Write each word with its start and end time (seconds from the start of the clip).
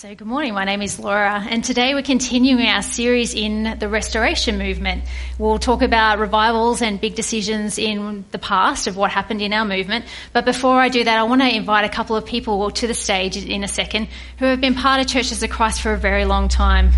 So, 0.00 0.14
good 0.14 0.26
morning. 0.26 0.54
My 0.54 0.64
name 0.64 0.80
is 0.80 0.98
Laura, 0.98 1.44
and 1.46 1.62
today 1.62 1.92
we're 1.92 2.00
continuing 2.00 2.66
our 2.66 2.80
series 2.80 3.34
in 3.34 3.76
the 3.78 3.86
restoration 3.86 4.56
movement. 4.56 5.04
We'll 5.38 5.58
talk 5.58 5.82
about 5.82 6.18
revivals 6.18 6.80
and 6.80 6.98
big 6.98 7.16
decisions 7.16 7.76
in 7.76 8.24
the 8.30 8.38
past 8.38 8.86
of 8.86 8.96
what 8.96 9.10
happened 9.10 9.42
in 9.42 9.52
our 9.52 9.66
movement. 9.66 10.06
But 10.32 10.46
before 10.46 10.80
I 10.80 10.88
do 10.88 11.04
that, 11.04 11.18
I 11.18 11.24
want 11.24 11.42
to 11.42 11.54
invite 11.54 11.84
a 11.84 11.90
couple 11.90 12.16
of 12.16 12.24
people 12.24 12.70
to 12.70 12.86
the 12.86 12.94
stage 12.94 13.36
in 13.36 13.62
a 13.62 13.68
second 13.68 14.08
who 14.38 14.46
have 14.46 14.58
been 14.58 14.74
part 14.74 15.02
of 15.02 15.06
Churches 15.06 15.42
of 15.42 15.50
Christ 15.50 15.82
for 15.82 15.92
a 15.92 15.98
very 15.98 16.24
long 16.24 16.48
time. 16.48 16.92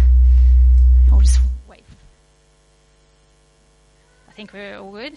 I'll 1.10 1.18
just 1.18 1.40
wait. 1.66 1.82
I 4.28 4.32
think 4.32 4.52
we're 4.52 4.78
all 4.78 4.92
good. 4.92 5.14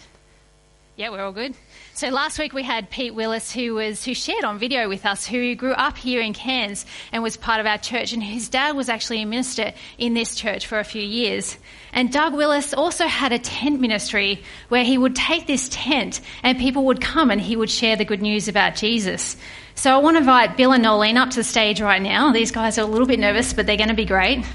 Yeah, 0.97 1.09
we're 1.09 1.25
all 1.25 1.33
good. 1.33 1.53
So 1.93 2.07
last 2.07 2.39
week 2.39 2.53
we 2.53 2.63
had 2.63 2.89
Pete 2.89 3.13
Willis, 3.13 3.51
who 3.51 3.73
was 3.73 4.05
who 4.05 4.13
shared 4.13 4.45
on 4.45 4.57
video 4.57 4.87
with 4.87 5.05
us, 5.05 5.27
who 5.27 5.53
grew 5.55 5.73
up 5.73 5.97
here 5.97 6.21
in 6.21 6.31
Cairns 6.31 6.85
and 7.11 7.21
was 7.21 7.35
part 7.35 7.59
of 7.59 7.65
our 7.65 7.77
church, 7.77 8.13
and 8.13 8.23
his 8.23 8.47
dad 8.47 8.77
was 8.77 8.87
actually 8.87 9.21
a 9.21 9.25
minister 9.25 9.73
in 9.97 10.13
this 10.13 10.35
church 10.35 10.67
for 10.67 10.79
a 10.79 10.85
few 10.85 11.01
years. 11.01 11.57
And 11.91 12.13
Doug 12.13 12.33
Willis 12.33 12.73
also 12.73 13.07
had 13.07 13.33
a 13.33 13.39
tent 13.39 13.81
ministry 13.81 14.41
where 14.69 14.85
he 14.85 14.97
would 14.97 15.17
take 15.17 15.47
this 15.47 15.67
tent 15.67 16.21
and 16.43 16.57
people 16.57 16.85
would 16.85 17.01
come 17.01 17.29
and 17.29 17.41
he 17.41 17.57
would 17.57 17.69
share 17.69 17.97
the 17.97 18.05
good 18.05 18.21
news 18.21 18.47
about 18.47 18.75
Jesus. 18.75 19.35
So 19.75 19.93
I 19.93 19.97
want 19.97 20.15
to 20.15 20.19
invite 20.19 20.55
Bill 20.55 20.71
and 20.71 20.85
Nolene 20.85 21.17
up 21.17 21.31
to 21.31 21.37
the 21.37 21.43
stage 21.43 21.81
right 21.81 22.01
now. 22.01 22.31
These 22.31 22.51
guys 22.51 22.77
are 22.77 22.83
a 22.83 22.85
little 22.85 23.07
bit 23.07 23.19
nervous, 23.19 23.51
but 23.51 23.65
they're 23.65 23.75
going 23.75 23.89
to 23.89 23.95
be 23.95 24.05
great. 24.05 24.45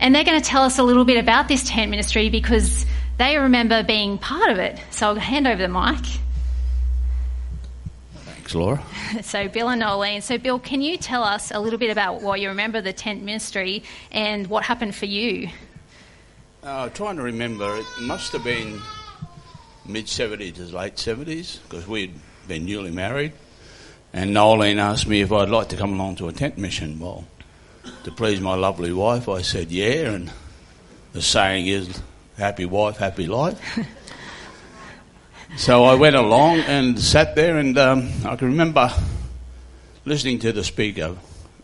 And 0.00 0.14
they're 0.14 0.24
going 0.24 0.40
to 0.40 0.44
tell 0.44 0.62
us 0.62 0.78
a 0.78 0.82
little 0.82 1.04
bit 1.04 1.18
about 1.18 1.46
this 1.46 1.62
tent 1.62 1.90
ministry 1.90 2.30
because 2.30 2.86
they 3.18 3.36
remember 3.36 3.82
being 3.82 4.18
part 4.18 4.50
of 4.50 4.58
it. 4.58 4.78
So 4.90 5.08
I'll 5.08 5.14
hand 5.16 5.46
over 5.46 5.62
the 5.62 5.68
mic. 5.68 6.04
Thanks, 8.14 8.54
Laura. 8.54 8.82
So, 9.22 9.46
Bill 9.46 9.68
and 9.68 9.82
Nolene. 9.82 10.22
So, 10.22 10.38
Bill, 10.38 10.58
can 10.58 10.80
you 10.80 10.96
tell 10.96 11.22
us 11.22 11.50
a 11.50 11.60
little 11.60 11.78
bit 11.78 11.90
about 11.90 12.22
what 12.22 12.40
you 12.40 12.48
remember 12.48 12.80
the 12.80 12.94
tent 12.94 13.22
ministry 13.22 13.82
and 14.10 14.46
what 14.46 14.64
happened 14.64 14.94
for 14.94 15.04
you? 15.04 15.50
Uh, 16.62 16.88
trying 16.88 17.16
to 17.16 17.22
remember, 17.22 17.76
it 17.76 17.84
must 18.00 18.32
have 18.32 18.42
been 18.42 18.80
mid 19.86 20.06
70s 20.06 20.54
to 20.54 20.76
late 20.76 20.96
70s 20.96 21.62
because 21.62 21.86
we'd 21.86 22.14
been 22.48 22.64
newly 22.64 22.90
married. 22.90 23.32
And 24.12 24.34
Nolene 24.34 24.78
asked 24.78 25.06
me 25.06 25.20
if 25.20 25.30
I'd 25.30 25.48
like 25.48 25.68
to 25.68 25.76
come 25.76 25.94
along 25.94 26.16
to 26.16 26.28
a 26.28 26.32
tent 26.32 26.58
mission. 26.58 26.98
Well, 26.98 27.26
to 28.04 28.10
please 28.10 28.40
my 28.40 28.54
lovely 28.54 28.92
wife, 28.92 29.28
I 29.28 29.42
said 29.42 29.70
yeah. 29.70 30.10
And 30.10 30.32
the 31.12 31.22
saying 31.22 31.66
is, 31.66 32.00
happy 32.42 32.66
wife, 32.66 32.96
happy 32.96 33.26
life. 33.26 33.78
so 35.56 35.84
I 35.84 35.94
went 35.94 36.16
along 36.16 36.58
and 36.58 36.98
sat 36.98 37.36
there, 37.36 37.56
and 37.56 37.78
um, 37.78 38.10
I 38.24 38.34
can 38.34 38.48
remember 38.48 38.92
listening 40.04 40.40
to 40.40 40.52
the 40.52 40.64
speaker 40.64 41.16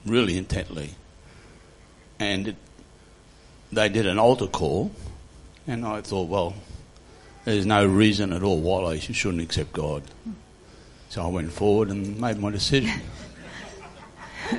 really 0.06 0.38
intently. 0.38 0.94
And 2.20 2.48
it, 2.48 2.56
they 3.72 3.88
did 3.88 4.06
an 4.06 4.20
altar 4.20 4.46
call, 4.46 4.92
and 5.66 5.84
I 5.84 6.00
thought, 6.00 6.28
well, 6.28 6.54
there's 7.44 7.66
no 7.66 7.84
reason 7.84 8.32
at 8.32 8.44
all 8.44 8.60
why 8.60 8.84
I 8.84 8.98
shouldn't 9.00 9.42
accept 9.42 9.72
God. 9.72 10.04
So 11.08 11.24
I 11.24 11.26
went 11.26 11.50
forward 11.50 11.88
and 11.88 12.20
made 12.20 12.38
my 12.38 12.52
decision. 12.52 13.00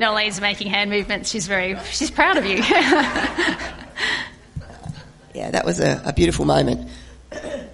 Nolene's 0.00 0.40
making 0.40 0.68
hand 0.68 0.88
movements. 0.90 1.30
She's 1.30 1.46
very, 1.46 1.76
she's 1.90 2.10
proud 2.10 2.38
of 2.38 2.46
you. 2.46 2.62
yeah, 5.34 5.50
that 5.50 5.64
was 5.64 5.80
a, 5.80 6.02
a 6.04 6.12
beautiful 6.12 6.44
moment. 6.44 6.88
okay. 7.32 7.68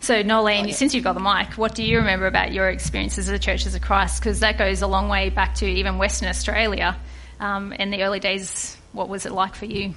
So, 0.00 0.22
Nolene, 0.22 0.72
since 0.74 0.94
you've 0.94 1.04
got 1.04 1.14
the 1.14 1.20
mic, 1.20 1.56
what 1.56 1.74
do 1.74 1.82
you 1.82 1.98
remember 1.98 2.26
about 2.26 2.52
your 2.52 2.68
experiences 2.68 3.28
of 3.28 3.32
the 3.32 3.38
Churches 3.38 3.74
of 3.74 3.82
Christ? 3.82 4.20
Because 4.20 4.40
that 4.40 4.58
goes 4.58 4.82
a 4.82 4.86
long 4.86 5.08
way 5.08 5.30
back 5.30 5.54
to 5.56 5.66
even 5.66 5.98
Western 5.98 6.28
Australia. 6.28 6.96
Um, 7.40 7.72
in 7.72 7.90
the 7.90 8.02
early 8.02 8.20
days, 8.20 8.76
what 8.92 9.08
was 9.08 9.26
it 9.26 9.32
like 9.32 9.54
for 9.54 9.66
you? 9.66 9.94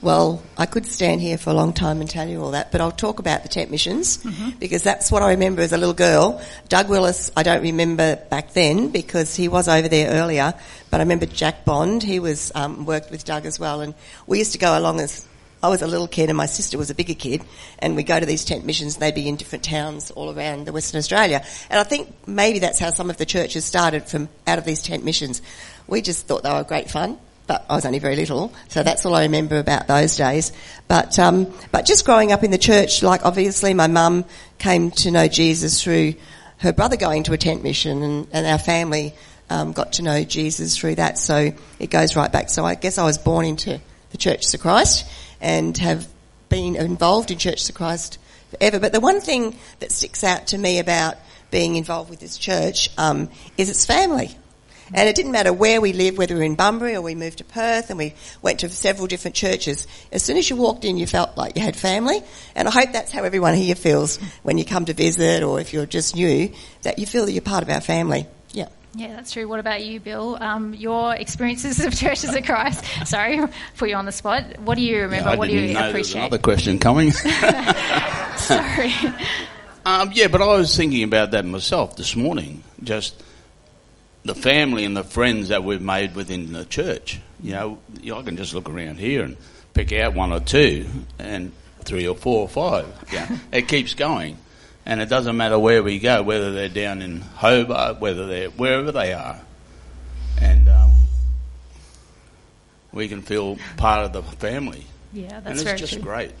Well, 0.00 0.42
I 0.56 0.66
could 0.66 0.86
stand 0.86 1.20
here 1.20 1.36
for 1.36 1.50
a 1.50 1.54
long 1.54 1.72
time 1.72 2.00
and 2.00 2.08
tell 2.08 2.28
you 2.28 2.40
all 2.40 2.52
that, 2.52 2.70
but 2.70 2.80
I'll 2.80 2.92
talk 2.92 3.18
about 3.18 3.42
the 3.42 3.48
tent 3.48 3.68
missions 3.68 4.18
mm-hmm. 4.18 4.50
because 4.60 4.84
that's 4.84 5.10
what 5.10 5.22
I 5.22 5.30
remember 5.30 5.60
as 5.60 5.72
a 5.72 5.76
little 5.76 5.94
girl. 5.94 6.40
Doug 6.68 6.88
Willis, 6.88 7.32
I 7.36 7.42
don't 7.42 7.62
remember 7.62 8.14
back 8.14 8.52
then 8.52 8.90
because 8.90 9.34
he 9.34 9.48
was 9.48 9.66
over 9.66 9.88
there 9.88 10.12
earlier, 10.12 10.54
but 10.90 11.00
I 11.00 11.02
remember 11.02 11.26
Jack 11.26 11.64
Bond. 11.64 12.04
He 12.04 12.20
was 12.20 12.52
um, 12.54 12.86
worked 12.86 13.10
with 13.10 13.24
Doug 13.24 13.44
as 13.44 13.58
well, 13.58 13.80
and 13.80 13.92
we 14.28 14.38
used 14.38 14.52
to 14.52 14.58
go 14.58 14.78
along 14.78 15.00
as 15.00 15.26
I 15.62 15.68
was 15.68 15.82
a 15.82 15.86
little 15.86 16.06
kid 16.06 16.28
and 16.28 16.36
my 16.36 16.46
sister 16.46 16.78
was 16.78 16.90
a 16.90 16.94
bigger 16.94 17.14
kid, 17.14 17.42
and 17.78 17.96
we 17.96 18.02
go 18.02 18.18
to 18.18 18.26
these 18.26 18.44
tent 18.44 18.64
missions. 18.64 18.94
And 18.94 19.02
they'd 19.02 19.14
be 19.14 19.28
in 19.28 19.36
different 19.36 19.64
towns 19.64 20.10
all 20.10 20.36
around 20.36 20.66
the 20.66 20.72
Western 20.72 20.98
Australia, 20.98 21.44
and 21.70 21.80
I 21.80 21.84
think 21.84 22.12
maybe 22.26 22.60
that's 22.60 22.78
how 22.78 22.90
some 22.90 23.10
of 23.10 23.16
the 23.16 23.26
churches 23.26 23.64
started 23.64 24.04
from 24.08 24.28
out 24.46 24.58
of 24.58 24.64
these 24.64 24.82
tent 24.82 25.04
missions. 25.04 25.42
We 25.86 26.02
just 26.02 26.26
thought 26.26 26.42
they 26.42 26.52
were 26.52 26.64
great 26.64 26.90
fun, 26.90 27.18
but 27.46 27.64
I 27.68 27.74
was 27.74 27.86
only 27.86 27.98
very 27.98 28.16
little, 28.16 28.52
so 28.68 28.82
that's 28.82 29.04
all 29.04 29.14
I 29.14 29.22
remember 29.22 29.58
about 29.58 29.88
those 29.88 30.16
days. 30.16 30.52
But 30.86 31.18
um, 31.18 31.52
but 31.72 31.86
just 31.86 32.04
growing 32.04 32.30
up 32.30 32.44
in 32.44 32.50
the 32.50 32.58
church, 32.58 33.02
like 33.02 33.24
obviously 33.24 33.74
my 33.74 33.88
mum 33.88 34.24
came 34.58 34.90
to 34.92 35.10
know 35.10 35.26
Jesus 35.26 35.82
through 35.82 36.14
her 36.58 36.72
brother 36.72 36.96
going 36.96 37.22
to 37.24 37.32
a 37.32 37.38
tent 37.38 37.62
mission, 37.62 38.02
and, 38.02 38.28
and 38.32 38.46
our 38.46 38.58
family 38.58 39.14
um, 39.50 39.72
got 39.72 39.94
to 39.94 40.02
know 40.02 40.24
Jesus 40.24 40.76
through 40.76 40.96
that. 40.96 41.18
So 41.18 41.52
it 41.78 41.90
goes 41.90 42.16
right 42.16 42.30
back. 42.30 42.50
So 42.50 42.64
I 42.64 42.74
guess 42.74 42.98
I 42.98 43.04
was 43.04 43.18
born 43.18 43.44
into 43.44 43.80
the 44.10 44.18
Church 44.18 44.52
of 44.54 44.60
Christ 44.60 45.06
and 45.40 45.76
have 45.78 46.08
been 46.48 46.76
involved 46.76 47.30
in 47.30 47.38
Church 47.38 47.68
of 47.68 47.74
Christ 47.74 48.18
forever. 48.50 48.78
But 48.78 48.92
the 48.92 49.00
one 49.00 49.20
thing 49.20 49.56
that 49.80 49.92
sticks 49.92 50.24
out 50.24 50.48
to 50.48 50.58
me 50.58 50.78
about 50.78 51.16
being 51.50 51.76
involved 51.76 52.10
with 52.10 52.20
this 52.20 52.36
church 52.36 52.90
um, 52.98 53.30
is 53.56 53.70
its 53.70 53.86
family. 53.86 54.36
And 54.94 55.06
it 55.06 55.14
didn't 55.14 55.32
matter 55.32 55.52
where 55.52 55.82
we 55.82 55.92
lived, 55.92 56.16
whether 56.16 56.34
we 56.34 56.40
were 56.40 56.46
in 56.46 56.54
Bunbury 56.54 56.96
or 56.96 57.02
we 57.02 57.14
moved 57.14 57.38
to 57.38 57.44
Perth 57.44 57.90
and 57.90 57.98
we 57.98 58.14
went 58.40 58.60
to 58.60 58.70
several 58.70 59.06
different 59.06 59.34
churches. 59.34 59.86
As 60.10 60.22
soon 60.22 60.38
as 60.38 60.48
you 60.48 60.56
walked 60.56 60.84
in, 60.84 60.96
you 60.96 61.06
felt 61.06 61.36
like 61.36 61.56
you 61.56 61.62
had 61.62 61.76
family. 61.76 62.22
And 62.54 62.66
I 62.66 62.70
hope 62.70 62.92
that's 62.92 63.12
how 63.12 63.24
everyone 63.24 63.54
here 63.54 63.74
feels 63.74 64.16
when 64.42 64.56
you 64.56 64.64
come 64.64 64.86
to 64.86 64.94
visit 64.94 65.42
or 65.42 65.60
if 65.60 65.74
you're 65.74 65.84
just 65.84 66.16
new, 66.16 66.52
that 66.82 66.98
you 66.98 67.04
feel 67.04 67.26
that 67.26 67.32
you're 67.32 67.42
part 67.42 67.62
of 67.62 67.68
our 67.68 67.82
family. 67.82 68.26
Yeah. 68.98 69.14
That's 69.14 69.30
true. 69.30 69.46
What 69.46 69.60
about 69.60 69.84
you, 69.84 70.00
Bill? 70.00 70.36
Um, 70.40 70.74
your 70.74 71.14
experiences 71.14 71.78
of 71.84 71.94
churches 71.98 72.34
of 72.34 72.44
Christ. 72.44 72.84
Sorry, 73.06 73.40
put 73.76 73.88
you 73.88 73.94
on 73.94 74.06
the 74.06 74.12
spot. 74.12 74.58
What 74.58 74.74
do 74.76 74.82
you 74.82 75.02
remember? 75.02 75.30
Yeah, 75.30 75.36
what 75.36 75.48
do 75.48 75.56
you 75.56 75.78
appreciate? 75.78 76.20
another 76.20 76.38
question 76.38 76.78
coming. 76.78 77.12
Sorry. 78.36 78.92
Um, 79.86 80.10
yeah, 80.12 80.26
but 80.26 80.42
I 80.42 80.56
was 80.56 80.76
thinking 80.76 81.04
about 81.04 81.30
that 81.30 81.44
myself 81.44 81.96
this 81.96 82.16
morning. 82.16 82.64
Just 82.82 83.22
the 84.24 84.34
family 84.34 84.84
and 84.84 84.96
the 84.96 85.04
friends 85.04 85.48
that 85.48 85.62
we've 85.62 85.80
made 85.80 86.16
within 86.16 86.52
the 86.52 86.64
church. 86.64 87.20
You 87.40 87.52
know, 87.52 87.78
I 88.16 88.22
can 88.22 88.36
just 88.36 88.52
look 88.52 88.68
around 88.68 88.98
here 88.98 89.22
and 89.22 89.36
pick 89.74 89.92
out 89.92 90.14
one 90.14 90.32
or 90.32 90.40
two, 90.40 90.86
and 91.20 91.52
three 91.84 92.08
or 92.08 92.16
four 92.16 92.40
or 92.40 92.48
five. 92.48 92.86
Yeah, 93.12 93.38
it 93.52 93.68
keeps 93.68 93.94
going 93.94 94.38
and 94.88 95.02
it 95.02 95.10
doesn't 95.10 95.36
matter 95.36 95.58
where 95.58 95.82
we 95.82 95.98
go, 95.98 96.22
whether 96.22 96.50
they're 96.52 96.70
down 96.70 97.02
in 97.02 97.20
Hobart, 97.20 98.00
whether 98.00 98.26
they're 98.26 98.48
wherever 98.48 98.90
they 98.90 99.12
are, 99.12 99.38
and 100.40 100.66
um, 100.66 100.92
we 102.90 103.06
can 103.06 103.20
feel 103.20 103.58
part 103.76 104.06
of 104.06 104.14
the 104.14 104.22
family. 104.22 104.86
Yeah, 105.12 105.28
that's 105.28 105.46
and 105.46 105.54
it's 105.54 105.62
very 105.62 105.78
just 105.78 105.92
true. 105.92 106.02
great. 106.02 106.32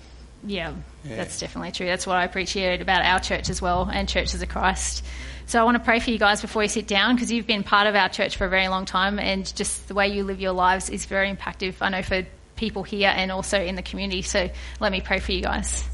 Yeah, 0.42 0.72
yeah, 1.04 1.16
that's 1.16 1.38
definitely 1.38 1.72
true. 1.72 1.86
That's 1.86 2.06
what 2.06 2.16
I 2.16 2.24
appreciate 2.24 2.80
about 2.80 3.02
our 3.02 3.20
church 3.20 3.50
as 3.50 3.60
well, 3.60 3.88
and 3.92 4.08
churches 4.08 4.40
of 4.40 4.48
Christ. 4.48 5.04
So 5.44 5.60
I 5.60 5.64
want 5.64 5.76
to 5.76 5.84
pray 5.84 6.00
for 6.00 6.10
you 6.10 6.18
guys 6.18 6.40
before 6.40 6.62
you 6.62 6.68
sit 6.68 6.86
down 6.86 7.16
because 7.16 7.30
you've 7.30 7.46
been 7.46 7.64
part 7.64 7.86
of 7.86 7.94
our 7.94 8.08
church 8.08 8.38
for 8.38 8.46
a 8.46 8.50
very 8.50 8.68
long 8.68 8.86
time, 8.86 9.18
and 9.18 9.54
just 9.56 9.88
the 9.88 9.94
way 9.94 10.08
you 10.08 10.24
live 10.24 10.40
your 10.40 10.52
lives 10.52 10.88
is 10.88 11.04
very 11.04 11.30
impactful. 11.30 11.76
I 11.82 11.90
know 11.90 12.02
for 12.02 12.26
people 12.56 12.82
here 12.82 13.12
and 13.14 13.30
also 13.30 13.60
in 13.60 13.74
the 13.74 13.82
community. 13.82 14.22
So 14.22 14.48
let 14.80 14.90
me 14.90 15.02
pray 15.02 15.20
for 15.20 15.32
you 15.32 15.42
guys. 15.42 15.86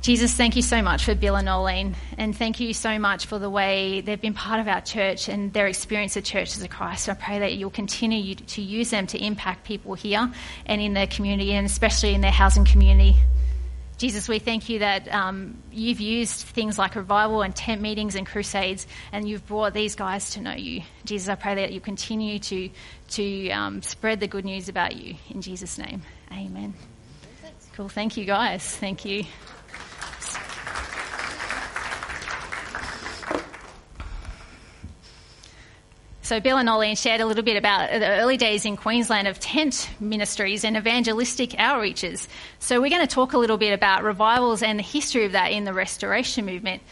Jesus, 0.00 0.32
thank 0.32 0.56
you 0.56 0.62
so 0.62 0.80
much 0.80 1.04
for 1.04 1.14
Bill 1.14 1.36
and 1.36 1.48
Nolene, 1.48 1.94
and 2.16 2.34
thank 2.36 2.60
you 2.60 2.72
so 2.72 2.98
much 2.98 3.26
for 3.26 3.38
the 3.38 3.50
way 3.50 4.00
they've 4.00 4.20
been 4.20 4.32
part 4.32 4.60
of 4.60 4.68
our 4.68 4.80
church 4.80 5.28
and 5.28 5.52
their 5.52 5.66
experience 5.66 6.16
at 6.16 6.24
churches 6.24 6.62
of 6.62 6.70
Christ. 6.70 7.08
I 7.08 7.14
pray 7.14 7.40
that 7.40 7.54
you'll 7.54 7.70
continue 7.70 8.36
to 8.36 8.62
use 8.62 8.90
them 8.90 9.06
to 9.08 9.22
impact 9.22 9.64
people 9.64 9.94
here 9.94 10.30
and 10.66 10.80
in 10.80 10.94
their 10.94 11.08
community, 11.08 11.52
and 11.52 11.66
especially 11.66 12.14
in 12.14 12.20
their 12.20 12.30
housing 12.30 12.64
community. 12.64 13.16
Jesus, 13.98 14.28
we 14.28 14.38
thank 14.38 14.68
you 14.68 14.78
that 14.78 15.12
um, 15.12 15.60
you've 15.72 16.00
used 16.00 16.46
things 16.46 16.78
like 16.78 16.94
revival 16.94 17.42
and 17.42 17.54
tent 17.54 17.82
meetings 17.82 18.14
and 18.14 18.24
crusades, 18.24 18.86
and 19.10 19.28
you've 19.28 19.44
brought 19.46 19.74
these 19.74 19.96
guys 19.96 20.30
to 20.30 20.40
know 20.40 20.54
you. 20.54 20.82
Jesus, 21.04 21.28
I 21.28 21.34
pray 21.34 21.56
that 21.56 21.72
you 21.72 21.80
continue 21.80 22.38
to 22.38 22.70
to 23.10 23.50
um, 23.50 23.82
spread 23.82 24.20
the 24.20 24.28
good 24.28 24.44
news 24.44 24.68
about 24.68 24.94
you. 24.94 25.16
In 25.30 25.42
Jesus' 25.42 25.76
name, 25.76 26.02
Amen. 26.32 26.74
Cool. 27.74 27.88
Thank 27.88 28.16
you, 28.16 28.24
guys. 28.24 28.76
Thank 28.76 29.04
you. 29.04 29.24
So 36.28 36.40
Bill 36.40 36.58
and 36.58 36.68
Nolene 36.68 36.98
shared 36.98 37.22
a 37.22 37.26
little 37.26 37.42
bit 37.42 37.56
about 37.56 37.88
the 37.88 38.06
early 38.06 38.36
days 38.36 38.66
in 38.66 38.76
Queensland 38.76 39.26
of 39.26 39.40
tent 39.40 39.88
ministries 39.98 40.62
and 40.62 40.76
evangelistic 40.76 41.52
outreaches. 41.52 42.28
So 42.58 42.82
we're 42.82 42.90
going 42.90 43.00
to 43.00 43.06
talk 43.06 43.32
a 43.32 43.38
little 43.38 43.56
bit 43.56 43.72
about 43.72 44.04
revivals 44.04 44.62
and 44.62 44.78
the 44.78 44.82
history 44.82 45.24
of 45.24 45.32
that 45.32 45.52
in 45.52 45.64
the 45.64 45.72
restoration 45.72 46.44
movement. 46.44 46.82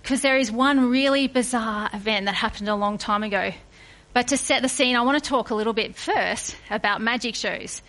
Because 0.00 0.22
there 0.22 0.38
is 0.38 0.50
one 0.50 0.88
really 0.88 1.26
bizarre 1.26 1.90
event 1.92 2.24
that 2.24 2.34
happened 2.34 2.70
a 2.70 2.76
long 2.76 2.96
time 2.96 3.22
ago. 3.24 3.52
But 4.14 4.28
to 4.28 4.38
set 4.38 4.62
the 4.62 4.70
scene, 4.70 4.96
I 4.96 5.02
want 5.02 5.22
to 5.22 5.28
talk 5.28 5.50
a 5.50 5.54
little 5.54 5.74
bit 5.74 5.94
first 5.94 6.56
about 6.70 7.02
magic 7.02 7.34
shows. 7.34 7.82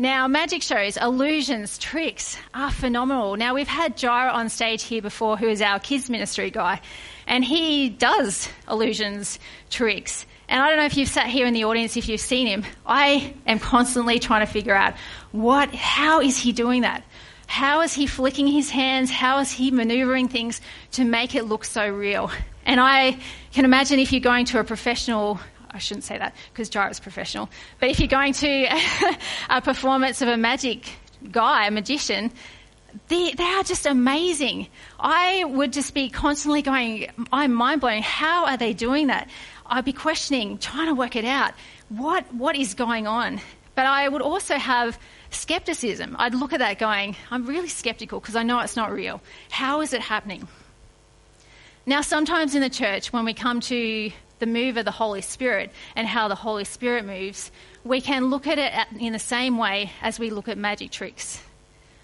Now, 0.00 0.26
magic 0.26 0.62
shows, 0.62 0.96
illusions, 0.96 1.78
tricks 1.78 2.36
are 2.54 2.72
phenomenal. 2.72 3.36
Now, 3.36 3.54
we've 3.54 3.68
had 3.68 3.96
Jira 3.96 4.32
on 4.32 4.48
stage 4.48 4.82
here 4.82 5.02
before, 5.02 5.36
who 5.36 5.46
is 5.46 5.62
our 5.62 5.78
kids 5.78 6.10
ministry 6.10 6.50
guy, 6.50 6.80
and 7.28 7.44
he 7.44 7.88
does 7.88 8.48
illusions, 8.68 9.38
tricks. 9.70 10.26
And 10.50 10.60
I 10.60 10.68
don't 10.68 10.78
know 10.78 10.84
if 10.84 10.96
you've 10.96 11.08
sat 11.08 11.28
here 11.28 11.46
in 11.46 11.54
the 11.54 11.64
audience, 11.64 11.96
if 11.96 12.08
you've 12.08 12.20
seen 12.20 12.48
him. 12.48 12.64
I 12.84 13.34
am 13.46 13.60
constantly 13.60 14.18
trying 14.18 14.44
to 14.44 14.52
figure 14.52 14.74
out 14.74 14.94
what, 15.30 15.72
how 15.72 16.20
is 16.20 16.36
he 16.36 16.50
doing 16.50 16.82
that? 16.82 17.04
How 17.46 17.82
is 17.82 17.94
he 17.94 18.08
flicking 18.08 18.48
his 18.48 18.68
hands? 18.68 19.12
How 19.12 19.38
is 19.38 19.52
he 19.52 19.70
maneuvering 19.70 20.26
things 20.26 20.60
to 20.92 21.04
make 21.04 21.36
it 21.36 21.44
look 21.44 21.64
so 21.64 21.88
real? 21.88 22.32
And 22.66 22.80
I 22.80 23.18
can 23.52 23.64
imagine 23.64 24.00
if 24.00 24.12
you're 24.12 24.20
going 24.20 24.44
to 24.46 24.58
a 24.58 24.64
professional 24.64 25.40
I 25.72 25.78
shouldn't 25.78 26.02
say 26.02 26.18
that 26.18 26.34
because 26.52 26.68
Gyro's 26.68 26.98
professional. 26.98 27.48
But 27.78 27.90
if 27.90 28.00
you're 28.00 28.08
going 28.08 28.32
to 28.32 28.68
a 29.50 29.60
performance 29.62 30.20
of 30.20 30.26
a 30.26 30.36
magic 30.36 30.88
guy, 31.30 31.68
a 31.68 31.70
magician, 31.70 32.32
they, 33.08 33.32
they 33.32 33.44
are 33.44 33.62
just 33.62 33.86
amazing. 33.86 34.66
I 34.98 35.44
would 35.44 35.72
just 35.72 35.94
be 35.94 36.10
constantly 36.10 36.62
going, 36.62 37.08
I'm 37.32 37.52
mind 37.52 37.80
blown. 37.80 38.02
How 38.02 38.46
are 38.46 38.56
they 38.56 38.72
doing 38.72 39.08
that? 39.08 39.28
I'd 39.70 39.84
be 39.84 39.92
questioning, 39.92 40.58
trying 40.58 40.88
to 40.88 40.94
work 40.94 41.14
it 41.14 41.24
out. 41.24 41.54
What, 41.88 42.34
what 42.34 42.56
is 42.56 42.74
going 42.74 43.06
on? 43.06 43.40
But 43.76 43.86
I 43.86 44.08
would 44.08 44.20
also 44.20 44.56
have 44.56 44.98
skepticism. 45.30 46.16
I'd 46.18 46.34
look 46.34 46.52
at 46.52 46.58
that 46.58 46.78
going, 46.78 47.16
I'm 47.30 47.46
really 47.46 47.68
skeptical 47.68 48.18
because 48.20 48.34
I 48.34 48.42
know 48.42 48.58
it's 48.58 48.76
not 48.76 48.92
real. 48.92 49.22
How 49.50 49.80
is 49.80 49.92
it 49.92 50.00
happening? 50.00 50.48
Now, 51.86 52.00
sometimes 52.00 52.54
in 52.54 52.60
the 52.60 52.68
church, 52.68 53.12
when 53.12 53.24
we 53.24 53.32
come 53.32 53.60
to 53.60 54.10
the 54.40 54.46
move 54.46 54.76
of 54.76 54.84
the 54.84 54.90
Holy 54.90 55.20
Spirit 55.20 55.70
and 55.94 56.06
how 56.06 56.28
the 56.28 56.34
Holy 56.34 56.64
Spirit 56.64 57.04
moves, 57.04 57.52
we 57.84 58.00
can 58.00 58.28
look 58.28 58.46
at 58.46 58.58
it 58.58 59.00
in 59.00 59.12
the 59.12 59.18
same 59.18 59.56
way 59.56 59.92
as 60.02 60.18
we 60.18 60.30
look 60.30 60.48
at 60.48 60.58
magic 60.58 60.90
tricks. 60.90 61.42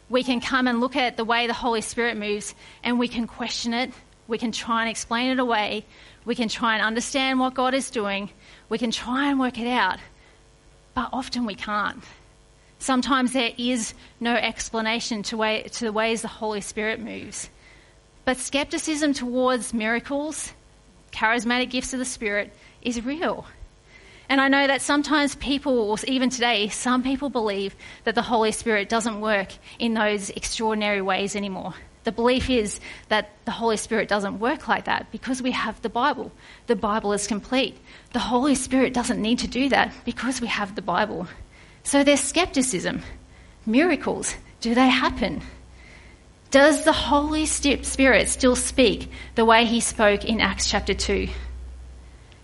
We 0.09 0.23
can 0.23 0.41
come 0.41 0.69
and 0.69 0.81
look 0.81 0.95
at 0.95 1.17
the 1.17 1.25
way 1.25 1.47
the 1.47 1.53
Holy 1.53 1.81
Spirit 1.81 2.17
moves 2.17 2.55
and 2.85 2.99
we 2.99 3.09
can 3.09 3.27
question 3.27 3.75
it. 3.75 3.91
We 4.29 4.39
can 4.39 4.53
try 4.53 4.83
and 4.83 4.91
explain 4.91 5.31
it 5.31 5.39
away. 5.39 5.85
We 6.27 6.35
can 6.35 6.49
try 6.49 6.75
and 6.75 6.85
understand 6.85 7.41
what 7.41 7.55
God 7.55 7.73
is 7.73 7.91
doing. 7.91 8.29
We 8.69 8.77
can 8.77 8.91
try 8.91 9.31
and 9.31 9.41
work 9.41 9.59
it 9.59 9.69
out. 9.69 9.99
But 10.93 11.09
often 11.13 11.47
we 11.47 11.55
can't. 11.55 12.05
Sometimes 12.79 13.33
there 13.33 13.53
is 13.57 13.95
no 14.21 14.35
explanation 14.35 15.23
to, 15.25 15.37
way, 15.39 15.63
to 15.63 15.85
the 15.85 15.93
ways 15.93 16.21
the 16.21 16.29
Holy 16.29 16.61
Spirit 16.61 17.01
moves. 17.01 17.49
But 18.27 18.37
skepticism 18.37 19.15
towards 19.15 19.73
miracles 19.73 20.53
charismatic 21.13 21.71
gifts 21.71 21.93
of 21.95 21.99
the 21.99 22.05
Spirit 22.05 22.53
is 22.83 23.05
real. 23.05 23.47
And 24.29 24.41
I 24.41 24.49
know 24.49 24.67
that 24.67 24.83
sometimes 24.83 25.35
people, 25.37 25.79
or 25.79 25.97
even 26.07 26.31
today, 26.31 26.69
some 26.69 27.03
people 27.03 27.31
believe 27.31 27.75
that 28.05 28.15
the 28.15 28.23
Holy 28.23 28.53
Spirit 28.53 28.89
doesn't 28.89 29.21
work 29.21 29.49
in 29.79 29.95
those 29.95 30.31
extraordinary 30.31 31.01
ways 31.01 31.37
anymore. 31.37 31.75
The 32.07 32.13
belief 32.13 32.49
is 32.49 32.79
that 33.09 33.33
the 33.47 33.51
Holy 33.51 33.77
Spirit 33.77 34.09
doesn't 34.09 34.39
work 34.39 34.69
like 34.69 34.85
that 34.85 35.11
because 35.11 35.43
we 35.43 35.51
have 35.51 35.83
the 35.83 35.89
Bible. 35.89 36.31
The 36.69 36.77
Bible 36.77 37.13
is 37.13 37.27
complete. 37.27 37.77
The 38.13 38.21
Holy 38.21 38.55
Spirit 38.55 38.95
doesn't 38.95 39.21
need 39.21 39.41
to 39.41 39.49
do 39.49 39.69
that 39.71 39.93
because 40.05 40.41
we 40.41 40.47
have 40.47 40.77
the 40.77 40.83
Bible. 40.83 41.27
So 41.83 42.05
there's 42.05 42.21
skepticism. 42.21 43.03
Miracles, 43.67 44.37
do 44.61 44.73
they 44.73 44.87
happen? 44.87 45.43
Does 46.53 46.85
the 46.85 46.93
Holy 46.93 47.45
Spirit 47.45 48.29
still 48.29 48.55
speak 48.55 49.11
the 49.35 49.45
way 49.45 49.65
he 49.65 49.81
spoke 49.81 50.25
in 50.25 50.41
Acts 50.41 50.71
chapter 50.71 50.95
2? 50.95 51.27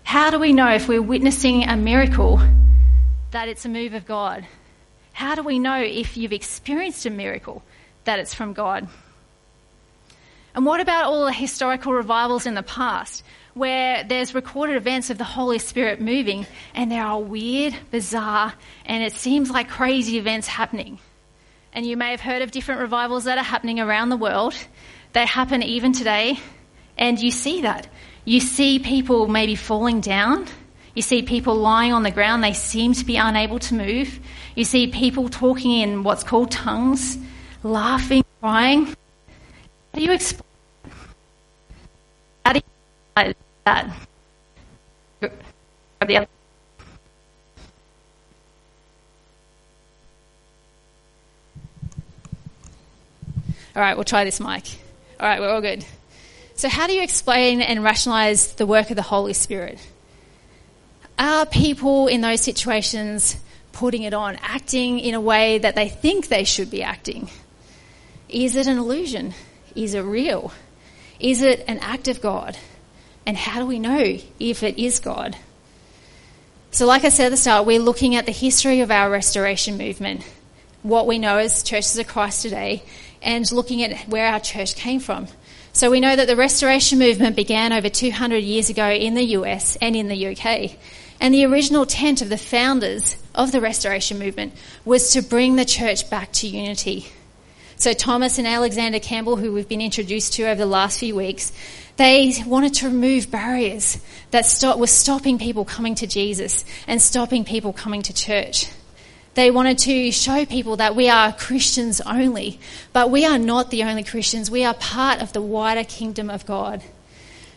How 0.03 0.29
do 0.29 0.39
we 0.39 0.51
know 0.51 0.73
if 0.73 0.89
we're 0.89 1.01
witnessing 1.01 1.63
a 1.63 1.77
miracle 1.77 2.41
that 3.31 3.47
it's 3.47 3.63
a 3.63 3.69
move 3.69 3.93
of 3.93 4.05
God? 4.05 4.45
How 5.13 5.35
do 5.35 5.41
we 5.41 5.57
know 5.57 5.81
if 5.81 6.17
you've 6.17 6.33
experienced 6.33 7.05
a 7.05 7.09
miracle 7.09 7.63
that 8.03 8.19
it's 8.19 8.33
from 8.33 8.51
God? 8.51 8.89
And 10.55 10.65
what 10.65 10.79
about 10.79 11.05
all 11.05 11.25
the 11.25 11.33
historical 11.33 11.93
revivals 11.93 12.45
in 12.45 12.53
the 12.53 12.63
past 12.63 13.23
where 13.53 14.03
there's 14.03 14.35
recorded 14.35 14.75
events 14.75 15.09
of 15.09 15.17
the 15.17 15.23
Holy 15.23 15.59
Spirit 15.59 15.99
moving 16.01 16.45
and 16.73 16.91
there 16.91 17.03
are 17.03 17.19
weird, 17.19 17.75
bizarre, 17.91 18.53
and 18.85 19.03
it 19.03 19.13
seems 19.13 19.49
like 19.49 19.69
crazy 19.69 20.17
events 20.17 20.47
happening? 20.47 20.99
and 21.73 21.85
you 21.85 21.97
may 21.97 22.11
have 22.11 22.21
heard 22.21 22.41
of 22.41 22.51
different 22.51 22.81
revivals 22.81 23.23
that 23.23 23.37
are 23.37 23.43
happening 23.43 23.79
around 23.79 24.09
the 24.09 24.17
world. 24.17 24.55
They 25.13 25.25
happen 25.25 25.63
even 25.63 25.91
today, 25.91 26.39
and 26.97 27.19
you 27.19 27.31
see 27.31 27.61
that. 27.63 27.87
You 28.25 28.39
see 28.39 28.79
people 28.79 29.27
maybe 29.27 29.55
falling 29.55 29.99
down. 29.99 30.47
You 30.93 31.01
see 31.01 31.23
people 31.23 31.55
lying 31.55 31.91
on 31.91 32.03
the 32.03 32.11
ground, 32.11 32.43
they 32.43 32.53
seem 32.53 32.93
to 32.93 33.05
be 33.05 33.17
unable 33.17 33.59
to 33.59 33.73
move. 33.73 34.19
You 34.55 34.63
see 34.63 34.87
people 34.87 35.27
talking 35.29 35.71
in 35.71 36.03
what's 36.03 36.23
called 36.23 36.51
tongues, 36.51 37.17
laughing, 37.63 38.23
crying. 38.39 38.95
How 39.93 39.99
do 39.99 40.05
you 40.05 40.11
explain? 40.11 40.43
How 42.43 42.53
do 42.53 42.59
you 42.59 43.33
that? 43.65 43.93
The 45.19 46.17
other 46.17 46.27
All 53.75 53.81
right, 53.81 53.95
we'll 53.95 54.03
try 54.03 54.23
this 54.23 54.39
mic. 54.39 54.65
All 55.19 55.27
right, 55.27 55.39
we're 55.39 55.49
all 55.49 55.61
good. 55.61 55.85
So, 56.55 56.69
how 56.69 56.87
do 56.87 56.93
you 56.93 57.03
explain 57.03 57.61
and 57.61 57.83
rationalize 57.83 58.53
the 58.53 58.65
work 58.65 58.89
of 58.89 58.95
the 58.95 59.01
Holy 59.03 59.33
Spirit? 59.33 59.79
Are 61.17 61.45
people 61.45 62.07
in 62.07 62.21
those 62.21 62.41
situations 62.41 63.37
putting 63.71 64.03
it 64.03 64.13
on, 64.13 64.37
acting 64.41 64.99
in 64.99 65.13
a 65.13 65.21
way 65.21 65.59
that 65.59 65.75
they 65.75 65.89
think 65.89 66.27
they 66.27 66.43
should 66.43 66.69
be 66.69 66.83
acting? 66.83 67.29
Is 68.27 68.55
it 68.55 68.67
an 68.67 68.77
illusion? 68.77 69.33
Is 69.75 69.93
it 69.93 70.01
real? 70.01 70.51
Is 71.19 71.41
it 71.41 71.63
an 71.67 71.79
act 71.79 72.07
of 72.07 72.21
God? 72.21 72.57
And 73.25 73.37
how 73.37 73.59
do 73.59 73.65
we 73.65 73.79
know 73.79 74.17
if 74.39 74.63
it 74.63 74.77
is 74.77 74.99
God? 74.99 75.37
So, 76.71 76.85
like 76.85 77.05
I 77.05 77.09
said 77.09 77.27
at 77.27 77.29
the 77.29 77.37
start, 77.37 77.65
we're 77.65 77.79
looking 77.79 78.15
at 78.15 78.25
the 78.25 78.31
history 78.31 78.81
of 78.81 78.91
our 78.91 79.09
restoration 79.09 79.77
movement, 79.77 80.23
what 80.81 81.07
we 81.07 81.19
know 81.19 81.37
as 81.37 81.63
churches 81.63 81.97
of 81.97 82.07
Christ 82.07 82.41
today, 82.41 82.83
and 83.21 83.49
looking 83.51 83.83
at 83.83 84.09
where 84.09 84.27
our 84.27 84.39
church 84.39 84.75
came 84.75 84.99
from. 84.99 85.27
So 85.71 85.89
we 85.89 85.99
know 85.99 86.15
that 86.15 86.27
the 86.27 86.35
restoration 86.35 86.99
movement 86.99 87.35
began 87.35 87.73
over 87.73 87.89
200 87.89 88.37
years 88.37 88.69
ago 88.69 88.89
in 88.89 89.13
the 89.13 89.23
US 89.37 89.75
and 89.77 89.95
in 89.95 90.07
the 90.07 90.27
UK. 90.27 90.71
And 91.19 91.33
the 91.33 91.45
original 91.45 91.83
intent 91.83 92.21
of 92.21 92.29
the 92.29 92.37
founders 92.37 93.17
of 93.33 93.51
the 93.51 93.61
restoration 93.61 94.19
movement 94.19 94.53
was 94.83 95.11
to 95.13 95.21
bring 95.21 95.55
the 95.55 95.65
church 95.65 96.09
back 96.09 96.31
to 96.33 96.47
unity. 96.47 97.07
So 97.75 97.93
Thomas 97.93 98.37
and 98.37 98.47
Alexander 98.47 98.99
Campbell, 98.99 99.35
who 99.35 99.53
we've 99.53 99.67
been 99.67 99.81
introduced 99.81 100.33
to 100.33 100.43
over 100.43 100.55
the 100.55 100.65
last 100.65 100.99
few 100.99 101.15
weeks, 101.15 101.51
they 101.97 102.33
wanted 102.45 102.73
to 102.75 102.87
remove 102.87 103.29
barriers 103.29 103.99
that 104.31 104.45
stop, 104.45 104.79
were 104.79 104.87
stopping 104.87 105.37
people 105.37 105.65
coming 105.65 105.95
to 105.95 106.07
Jesus 106.07 106.65
and 106.87 107.01
stopping 107.01 107.45
people 107.45 107.73
coming 107.73 108.01
to 108.03 108.13
church. 108.13 108.67
They 109.35 109.49
wanted 109.49 109.79
to 109.79 110.11
show 110.11 110.45
people 110.45 110.77
that 110.77 110.95
we 110.95 111.09
are 111.09 111.33
Christians 111.33 112.01
only, 112.01 112.59
but 112.93 113.09
we 113.09 113.25
are 113.25 113.39
not 113.39 113.71
the 113.71 113.83
only 113.83 114.03
Christians. 114.03 114.51
We 114.51 114.63
are 114.63 114.75
part 114.75 115.21
of 115.21 115.33
the 115.33 115.41
wider 115.41 115.83
kingdom 115.83 116.29
of 116.29 116.45
God. 116.45 116.83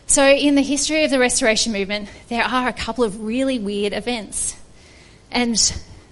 So, 0.07 0.25
in 0.25 0.55
the 0.55 0.61
history 0.61 1.03
of 1.03 1.11
the 1.11 1.19
restoration 1.19 1.73
movement, 1.73 2.09
there 2.29 2.43
are 2.43 2.67
a 2.67 2.73
couple 2.73 3.03
of 3.03 3.21
really 3.21 3.59
weird 3.59 3.93
events. 3.93 4.55
And 5.31 5.57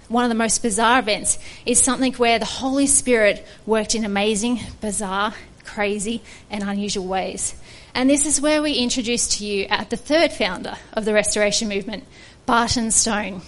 one 0.08 0.24
of 0.24 0.28
the 0.28 0.34
most 0.34 0.62
bizarre 0.62 0.98
events 0.98 1.38
is 1.64 1.80
something 1.80 2.12
where 2.14 2.38
the 2.38 2.44
Holy 2.44 2.86
Spirit 2.86 3.46
worked 3.64 3.94
in 3.94 4.04
amazing, 4.04 4.60
bizarre, 4.80 5.34
crazy, 5.64 6.22
and 6.50 6.62
unusual 6.62 7.06
ways. 7.06 7.54
And 7.94 8.08
this 8.08 8.26
is 8.26 8.40
where 8.40 8.62
we 8.62 8.74
introduce 8.74 9.38
to 9.38 9.46
you 9.46 9.64
at 9.66 9.90
the 9.90 9.96
third 9.96 10.32
founder 10.32 10.76
of 10.92 11.04
the 11.04 11.14
restoration 11.14 11.68
movement, 11.68 12.04
Barton 12.44 12.90
Stone. 12.90 13.42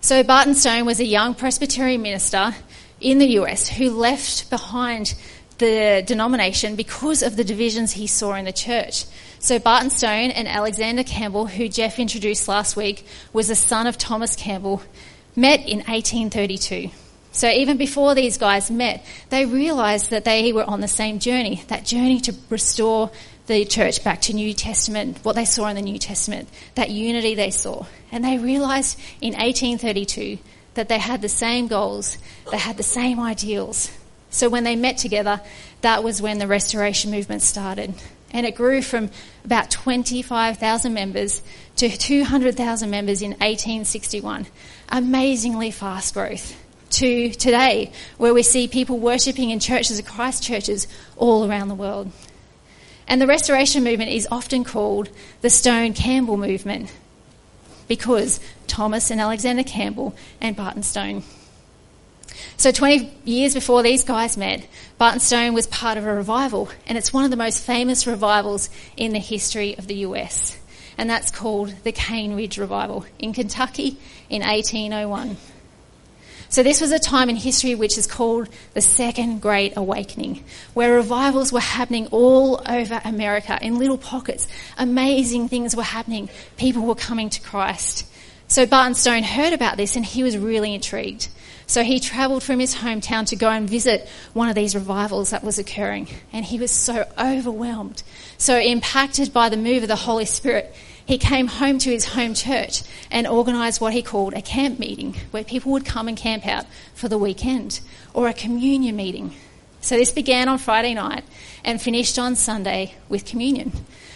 So 0.00 0.22
Barton 0.22 0.54
Stone 0.54 0.86
was 0.86 1.00
a 1.00 1.04
young 1.04 1.34
Presbyterian 1.34 2.02
minister 2.02 2.54
in 3.00 3.18
the 3.18 3.38
US 3.38 3.68
who 3.68 3.90
left 3.90 4.50
behind 4.50 5.14
the 5.58 6.02
denomination 6.06 6.74
because 6.74 7.22
of 7.22 7.36
the 7.36 7.44
divisions 7.44 7.92
he 7.92 8.06
saw 8.06 8.34
in 8.34 8.46
the 8.46 8.52
church. 8.52 9.04
So 9.42 9.58
Barton 9.58 9.88
Stone 9.88 10.32
and 10.32 10.46
Alexander 10.46 11.02
Campbell, 11.02 11.46
who 11.46 11.66
Jeff 11.66 11.98
introduced 11.98 12.46
last 12.46 12.76
week, 12.76 13.06
was 13.32 13.48
the 13.48 13.54
son 13.54 13.86
of 13.86 13.96
Thomas 13.96 14.36
Campbell, 14.36 14.82
met 15.34 15.60
in 15.60 15.78
1832. 15.78 16.90
So 17.32 17.48
even 17.48 17.78
before 17.78 18.14
these 18.14 18.36
guys 18.36 18.70
met, 18.70 19.02
they 19.30 19.46
realized 19.46 20.10
that 20.10 20.26
they 20.26 20.52
were 20.52 20.68
on 20.68 20.82
the 20.82 20.88
same 20.88 21.20
journey, 21.20 21.64
that 21.68 21.86
journey 21.86 22.20
to 22.20 22.34
restore 22.50 23.10
the 23.46 23.64
church 23.64 24.04
back 24.04 24.20
to 24.22 24.34
New 24.34 24.52
Testament, 24.52 25.18
what 25.22 25.36
they 25.36 25.46
saw 25.46 25.68
in 25.68 25.76
the 25.76 25.80
New 25.80 25.98
Testament, 25.98 26.46
that 26.74 26.90
unity 26.90 27.34
they 27.34 27.50
saw. 27.50 27.86
And 28.12 28.22
they 28.22 28.36
realized 28.36 28.98
in 29.22 29.32
1832 29.32 30.36
that 30.74 30.90
they 30.90 30.98
had 30.98 31.22
the 31.22 31.30
same 31.30 31.66
goals, 31.66 32.18
they 32.50 32.58
had 32.58 32.76
the 32.76 32.82
same 32.82 33.18
ideals. 33.18 33.90
So 34.28 34.50
when 34.50 34.64
they 34.64 34.76
met 34.76 34.98
together, 34.98 35.40
that 35.80 36.04
was 36.04 36.20
when 36.20 36.38
the 36.38 36.46
restoration 36.46 37.10
movement 37.10 37.40
started. 37.40 37.94
And 38.32 38.46
it 38.46 38.54
grew 38.54 38.82
from 38.82 39.10
about 39.44 39.70
25,000 39.70 40.94
members 40.94 41.42
to 41.76 41.88
200,000 41.88 42.90
members 42.90 43.22
in 43.22 43.30
1861. 43.32 44.46
Amazingly 44.88 45.70
fast 45.70 46.14
growth. 46.14 46.56
To 46.90 47.30
today, 47.30 47.92
where 48.18 48.34
we 48.34 48.42
see 48.42 48.66
people 48.66 48.98
worshipping 48.98 49.50
in 49.50 49.60
churches 49.60 49.98
of 49.98 50.06
Christ 50.06 50.42
churches 50.42 50.88
all 51.16 51.48
around 51.48 51.68
the 51.68 51.74
world. 51.74 52.10
And 53.06 53.20
the 53.20 53.26
restoration 53.26 53.84
movement 53.84 54.10
is 54.10 54.28
often 54.30 54.64
called 54.64 55.08
the 55.40 55.50
Stone 55.50 55.94
Campbell 55.94 56.36
movement 56.36 56.92
because 57.88 58.38
Thomas 58.68 59.10
and 59.10 59.20
Alexander 59.20 59.64
Campbell 59.64 60.14
and 60.40 60.54
Barton 60.54 60.84
Stone. 60.84 61.24
So 62.56 62.72
20 62.72 63.10
years 63.24 63.54
before 63.54 63.82
these 63.82 64.04
guys 64.04 64.36
met, 64.36 64.66
Barton 64.98 65.20
Stone 65.20 65.54
was 65.54 65.66
part 65.66 65.96
of 65.96 66.04
a 66.06 66.14
revival, 66.14 66.68
and 66.86 66.98
it's 66.98 67.12
one 67.12 67.24
of 67.24 67.30
the 67.30 67.36
most 67.36 67.64
famous 67.64 68.06
revivals 68.06 68.68
in 68.96 69.12
the 69.12 69.18
history 69.18 69.76
of 69.78 69.86
the 69.86 69.96
US. 70.06 70.58
And 70.98 71.08
that's 71.08 71.30
called 71.30 71.74
the 71.84 71.92
Cane 71.92 72.34
Ridge 72.34 72.58
Revival 72.58 73.06
in 73.18 73.32
Kentucky 73.32 73.96
in 74.28 74.42
1801. 74.42 75.36
So 76.50 76.64
this 76.64 76.80
was 76.80 76.90
a 76.90 76.98
time 76.98 77.30
in 77.30 77.36
history 77.36 77.76
which 77.76 77.96
is 77.96 78.08
called 78.08 78.48
the 78.74 78.80
Second 78.80 79.40
Great 79.40 79.74
Awakening, 79.76 80.44
where 80.74 80.96
revivals 80.96 81.52
were 81.52 81.60
happening 81.60 82.08
all 82.08 82.60
over 82.68 83.00
America 83.04 83.56
in 83.62 83.78
little 83.78 83.96
pockets. 83.96 84.48
Amazing 84.76 85.48
things 85.48 85.76
were 85.76 85.84
happening. 85.84 86.28
People 86.56 86.82
were 86.82 86.96
coming 86.96 87.30
to 87.30 87.40
Christ. 87.40 88.04
So 88.48 88.66
Barton 88.66 88.96
Stone 88.96 89.22
heard 89.22 89.52
about 89.52 89.76
this 89.76 89.94
and 89.94 90.04
he 90.04 90.24
was 90.24 90.36
really 90.36 90.74
intrigued. 90.74 91.28
So 91.70 91.84
he 91.84 92.00
travelled 92.00 92.42
from 92.42 92.58
his 92.58 92.74
hometown 92.74 93.26
to 93.26 93.36
go 93.36 93.48
and 93.48 93.70
visit 93.70 94.08
one 94.32 94.48
of 94.48 94.56
these 94.56 94.74
revivals 94.74 95.30
that 95.30 95.44
was 95.44 95.56
occurring. 95.56 96.08
And 96.32 96.44
he 96.44 96.58
was 96.58 96.72
so 96.72 97.06
overwhelmed, 97.16 98.02
so 98.38 98.58
impacted 98.58 99.32
by 99.32 99.50
the 99.50 99.56
move 99.56 99.84
of 99.84 99.88
the 99.88 99.94
Holy 99.94 100.24
Spirit. 100.24 100.74
He 101.06 101.16
came 101.16 101.46
home 101.46 101.78
to 101.78 101.90
his 101.90 102.06
home 102.06 102.34
church 102.34 102.82
and 103.08 103.24
organised 103.24 103.80
what 103.80 103.92
he 103.92 104.02
called 104.02 104.34
a 104.34 104.42
camp 104.42 104.80
meeting, 104.80 105.14
where 105.30 105.44
people 105.44 105.70
would 105.70 105.84
come 105.84 106.08
and 106.08 106.16
camp 106.16 106.44
out 106.44 106.66
for 106.92 107.06
the 107.06 107.16
weekend, 107.16 107.78
or 108.14 108.26
a 108.26 108.34
communion 108.34 108.96
meeting. 108.96 109.32
So 109.80 109.96
this 109.96 110.10
began 110.10 110.48
on 110.48 110.58
Friday 110.58 110.94
night 110.94 111.22
and 111.64 111.80
finished 111.80 112.18
on 112.18 112.34
Sunday 112.34 112.96
with 113.08 113.24
communion. 113.24 113.70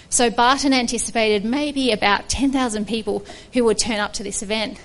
So 0.08 0.28
Barton 0.28 0.72
anticipated 0.72 1.44
maybe 1.44 1.92
about 1.92 2.28
10,000 2.28 2.88
people 2.88 3.24
who 3.52 3.62
would 3.62 3.78
turn 3.78 4.00
up 4.00 4.12
to 4.14 4.24
this 4.24 4.42
event. 4.42 4.76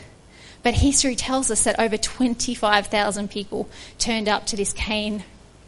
But 0.62 0.76
history 0.76 1.16
tells 1.16 1.50
us 1.52 1.64
that 1.64 1.80
over 1.80 1.98
25,000 1.98 3.30
people 3.30 3.70
turned 3.98 4.28
up 4.28 4.46
to 4.48 4.56
this 4.56 4.74
Cane, 4.74 5.24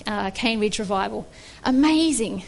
uh, 0.05 0.31
Cane 0.31 0.59
Ridge 0.59 0.79
revival. 0.79 1.27
Amazing. 1.63 2.43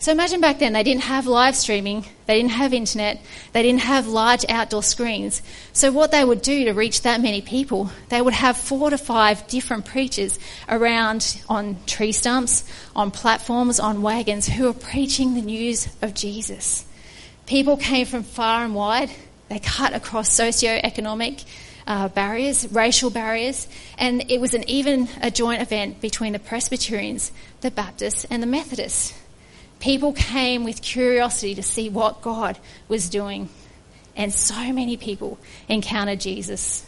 So 0.00 0.12
imagine 0.12 0.40
back 0.40 0.60
then, 0.60 0.74
they 0.74 0.84
didn't 0.84 1.02
have 1.02 1.26
live 1.26 1.56
streaming, 1.56 2.04
they 2.26 2.36
didn't 2.36 2.52
have 2.52 2.72
internet, 2.72 3.20
they 3.52 3.64
didn't 3.64 3.80
have 3.80 4.06
large 4.06 4.44
outdoor 4.48 4.84
screens. 4.84 5.42
So 5.72 5.90
what 5.90 6.12
they 6.12 6.24
would 6.24 6.40
do 6.40 6.66
to 6.66 6.72
reach 6.72 7.02
that 7.02 7.20
many 7.20 7.42
people, 7.42 7.90
they 8.08 8.22
would 8.22 8.34
have 8.34 8.56
four 8.56 8.90
to 8.90 8.98
five 8.98 9.48
different 9.48 9.86
preachers 9.86 10.38
around 10.68 11.42
on 11.48 11.78
tree 11.86 12.12
stumps, 12.12 12.64
on 12.94 13.10
platforms, 13.10 13.80
on 13.80 14.00
wagons 14.00 14.46
who 14.46 14.66
were 14.66 14.72
preaching 14.72 15.34
the 15.34 15.42
news 15.42 15.88
of 16.00 16.14
Jesus. 16.14 16.84
People 17.46 17.76
came 17.76 18.06
from 18.06 18.22
far 18.22 18.64
and 18.64 18.76
wide 18.76 19.10
they 19.48 19.58
cut 19.58 19.94
across 19.94 20.32
socio-economic 20.32 21.42
uh, 21.86 22.08
barriers, 22.08 22.70
racial 22.70 23.08
barriers, 23.08 23.66
and 23.96 24.30
it 24.30 24.40
was 24.40 24.52
an 24.52 24.68
even 24.68 25.08
a 25.22 25.30
joint 25.30 25.62
event 25.62 26.00
between 26.00 26.34
the 26.34 26.38
Presbyterians, 26.38 27.32
the 27.62 27.70
Baptists, 27.70 28.24
and 28.24 28.42
the 28.42 28.46
Methodists. 28.46 29.14
People 29.80 30.12
came 30.12 30.64
with 30.64 30.82
curiosity 30.82 31.54
to 31.54 31.62
see 31.62 31.88
what 31.88 32.20
God 32.20 32.58
was 32.88 33.08
doing, 33.08 33.48
and 34.14 34.32
so 34.32 34.72
many 34.72 34.96
people 34.96 35.38
encountered 35.68 36.20
Jesus. 36.20 36.84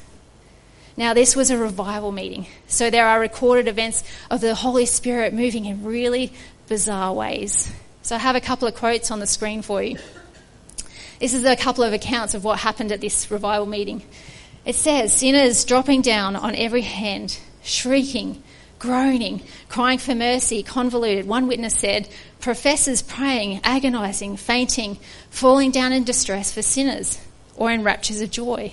Now, 0.97 1.14
this 1.14 1.35
was 1.35 1.50
a 1.50 1.57
revival 1.57 2.12
meeting, 2.12 2.47
so 2.67 2.90
there 2.90 3.07
are 3.07 3.19
recorded 3.19 3.69
events 3.69 4.05
of 4.31 4.43
the 4.43 4.55
Holy 4.55 4.85
Spirit 4.85 5.33
moving 5.33 5.64
in 5.64 5.83
really 5.83 6.31
bizarre 6.69 7.14
ways. 7.14 7.73
So 8.02 8.17
I 8.17 8.19
have 8.19 8.37
a 8.37 8.40
couple 8.40 8.69
of 8.69 8.75
quotes 8.75 9.11
on 9.11 9.21
the 9.21 9.26
screen 9.26 9.62
for 9.62 9.83
you. 9.83 9.97
This 11.21 11.35
is 11.35 11.45
a 11.45 11.55
couple 11.55 11.85
of 11.85 11.93
accounts 11.93 12.33
of 12.33 12.45
what 12.45 12.61
happened 12.61 12.91
at 12.93 13.03
this 13.03 13.31
revival 13.31 13.67
meeting. 13.67 14.03
It 14.65 14.75
says, 14.75 15.12
sinners 15.12 15.67
dropping 15.67 16.00
down 16.00 16.35
on 16.35 16.55
every 16.55 16.81
hand, 16.81 17.39
shrieking, 17.62 18.43
groaning, 18.79 19.43
crying 19.69 19.99
for 19.99 20.15
mercy, 20.15 20.62
convoluted. 20.62 21.27
One 21.27 21.47
witness 21.47 21.79
said, 21.79 22.09
professors 22.41 23.03
praying, 23.03 23.61
agonizing, 23.65 24.39
fainting, 24.39 24.97
falling 25.29 25.71
down 25.71 25.93
in 25.93 26.05
distress 26.05 26.55
for 26.55 26.62
sinners, 26.62 27.21
or 27.55 27.71
in 27.71 27.85
raptures 27.85 28.23
of 28.23 28.31
joy. 28.31 28.73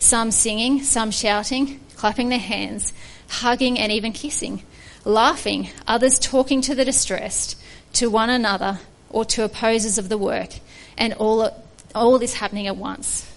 Some 0.00 0.32
singing, 0.32 0.82
some 0.82 1.12
shouting, 1.12 1.78
clapping 1.94 2.28
their 2.28 2.40
hands, 2.40 2.92
hugging 3.28 3.78
and 3.78 3.92
even 3.92 4.12
kissing, 4.12 4.64
laughing, 5.04 5.68
others 5.86 6.18
talking 6.18 6.60
to 6.62 6.74
the 6.74 6.84
distressed, 6.84 7.56
to 7.92 8.10
one 8.10 8.30
another, 8.30 8.80
or 9.10 9.24
to 9.26 9.44
opposers 9.44 9.96
of 9.96 10.08
the 10.08 10.18
work, 10.18 10.54
and 10.98 11.12
all 11.14 11.63
all 11.94 12.18
this 12.18 12.34
happening 12.34 12.66
at 12.66 12.76
once. 12.76 13.30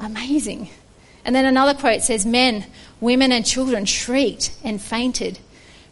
Amazing. 0.00 0.70
And 1.24 1.34
then 1.34 1.44
another 1.44 1.78
quote 1.78 2.02
says, 2.02 2.26
Men, 2.26 2.66
women, 3.00 3.32
and 3.32 3.44
children 3.44 3.84
shrieked 3.84 4.52
and 4.62 4.80
fainted. 4.80 5.38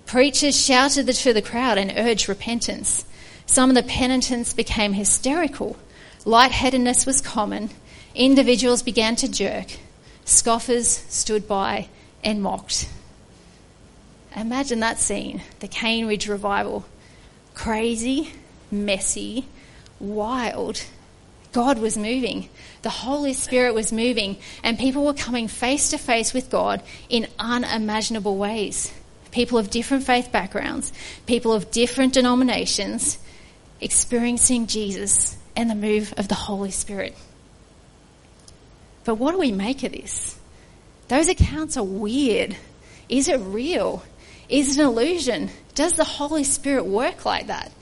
Preachers 0.07 0.63
shouted 0.63 1.07
to 1.09 1.33
the 1.33 1.43
crowd 1.43 1.79
and 1.79 1.93
urged 1.97 2.29
repentance. 2.29 3.05
Some 3.47 3.71
of 3.71 3.77
the 3.77 3.83
penitents 3.83 4.53
became 4.53 4.93
hysterical. 4.93 5.77
Lightheadedness 6.25 7.07
was 7.07 7.21
common. 7.21 7.71
Individuals 8.15 8.83
began 8.83 9.17
to 9.17 9.29
jerk. 9.29 9.79
Scoffers 10.25 10.89
stood 11.09 11.49
by 11.49 11.89
and 12.23 12.43
mocked. 12.43 12.89
Imagine 14.37 14.81
that 14.81 14.99
scene 14.99 15.43
the 15.61 15.69
Cane 15.69 16.07
Ridge 16.07 16.29
revival. 16.29 16.85
Crazy, 17.55 18.33
messy, 18.71 19.47
wild, 19.99 20.85
God 21.53 21.79
was 21.79 21.97
moving. 21.99 22.49
The 22.83 22.91
Holy 22.91 23.35
Spirit 23.35 23.75
was 23.75 23.93
moving, 23.93 24.39
and 24.63 24.79
people 24.79 25.05
were 25.05 25.15
coming 25.15 25.49
face 25.49 25.91
to 25.91 25.99
face 25.99 26.33
with 26.33 26.51
God 26.51 26.83
in 27.09 27.29
unimaginable 27.39 28.37
ways. 28.37 28.93
People 29.31 29.59
of 29.59 29.71
different 29.71 30.05
faith 30.05 30.33
backgrounds, 30.33 30.93
people 31.27 31.53
of 31.53 31.71
different 31.71 32.15
denominations, 32.15 33.19
experiencing 33.81 34.67
Jesus 34.67 35.37
and 35.57 35.71
the 35.71 35.75
move 35.75 36.15
of 36.17 36.29
the 36.29 36.35
Holy 36.35 36.71
Spirit. 36.71 37.17
But 39.05 39.17
what 39.17 39.33
do 39.33 39.39
we 39.39 39.53
make 39.53 39.83
of 39.83 39.93
this? 39.93 40.39
Those 41.09 41.29
accounts 41.29 41.77
are 41.77 41.85
weird. 41.85 42.57
Is 43.09 43.29
it 43.29 43.41
real? 43.41 44.03
Is 44.49 44.77
it 44.77 44.81
an 44.81 44.87
illusion? 44.87 45.51
Does 45.75 45.95
the 45.95 46.05
Holy 46.05 46.45
Spirit 46.45 46.87
work 46.87 47.25
like 47.25 47.49
that? 47.49 47.73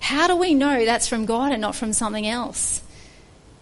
How 0.00 0.26
do 0.26 0.36
we 0.36 0.54
know 0.54 0.84
that's 0.84 1.06
from 1.06 1.26
God 1.26 1.52
and 1.52 1.60
not 1.60 1.76
from 1.76 1.92
something 1.92 2.26
else? 2.26 2.82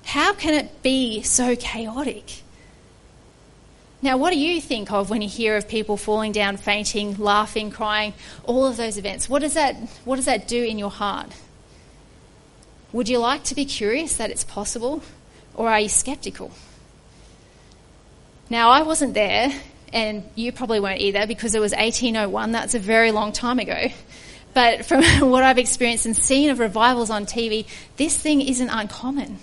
How 0.04 0.32
can 0.32 0.54
it 0.54 0.82
be 0.82 1.22
so 1.22 1.56
chaotic? 1.56 2.42
Now, 4.02 4.16
what 4.16 4.30
do 4.30 4.38
you 4.38 4.60
think 4.60 4.90
of 4.90 5.10
when 5.10 5.20
you 5.20 5.28
hear 5.28 5.56
of 5.56 5.68
people 5.68 5.96
falling 5.96 6.32
down, 6.32 6.56
fainting, 6.56 7.18
laughing, 7.18 7.70
crying, 7.70 8.14
all 8.44 8.66
of 8.66 8.76
those 8.78 8.96
events? 8.96 9.28
What 9.28 9.42
does 9.42 9.54
that, 9.54 9.76
what 10.04 10.16
does 10.16 10.24
that 10.24 10.48
do 10.48 10.62
in 10.62 10.78
your 10.78 10.90
heart? 10.90 11.30
Would 12.92 13.08
you 13.08 13.18
like 13.18 13.44
to 13.44 13.54
be 13.54 13.66
curious 13.66 14.16
that 14.16 14.30
it's 14.30 14.42
possible, 14.42 15.02
or 15.54 15.68
are 15.68 15.80
you 15.80 15.88
skeptical? 15.88 16.50
Now, 18.48 18.70
I 18.70 18.82
wasn't 18.82 19.14
there, 19.14 19.52
and 19.92 20.24
you 20.34 20.50
probably 20.50 20.80
weren't 20.80 21.00
either 21.00 21.26
because 21.26 21.54
it 21.54 21.60
was 21.60 21.72
1801. 21.72 22.52
That's 22.52 22.74
a 22.74 22.78
very 22.78 23.12
long 23.12 23.32
time 23.32 23.58
ago. 23.58 23.88
But 24.54 24.86
from 24.86 25.04
what 25.30 25.44
I've 25.44 25.58
experienced 25.58 26.06
and 26.06 26.16
seen 26.16 26.50
of 26.50 26.58
revivals 26.58 27.10
on 27.10 27.26
TV, 27.26 27.66
this 27.96 28.16
thing 28.16 28.40
isn't 28.40 28.70
uncommon. 28.70 29.38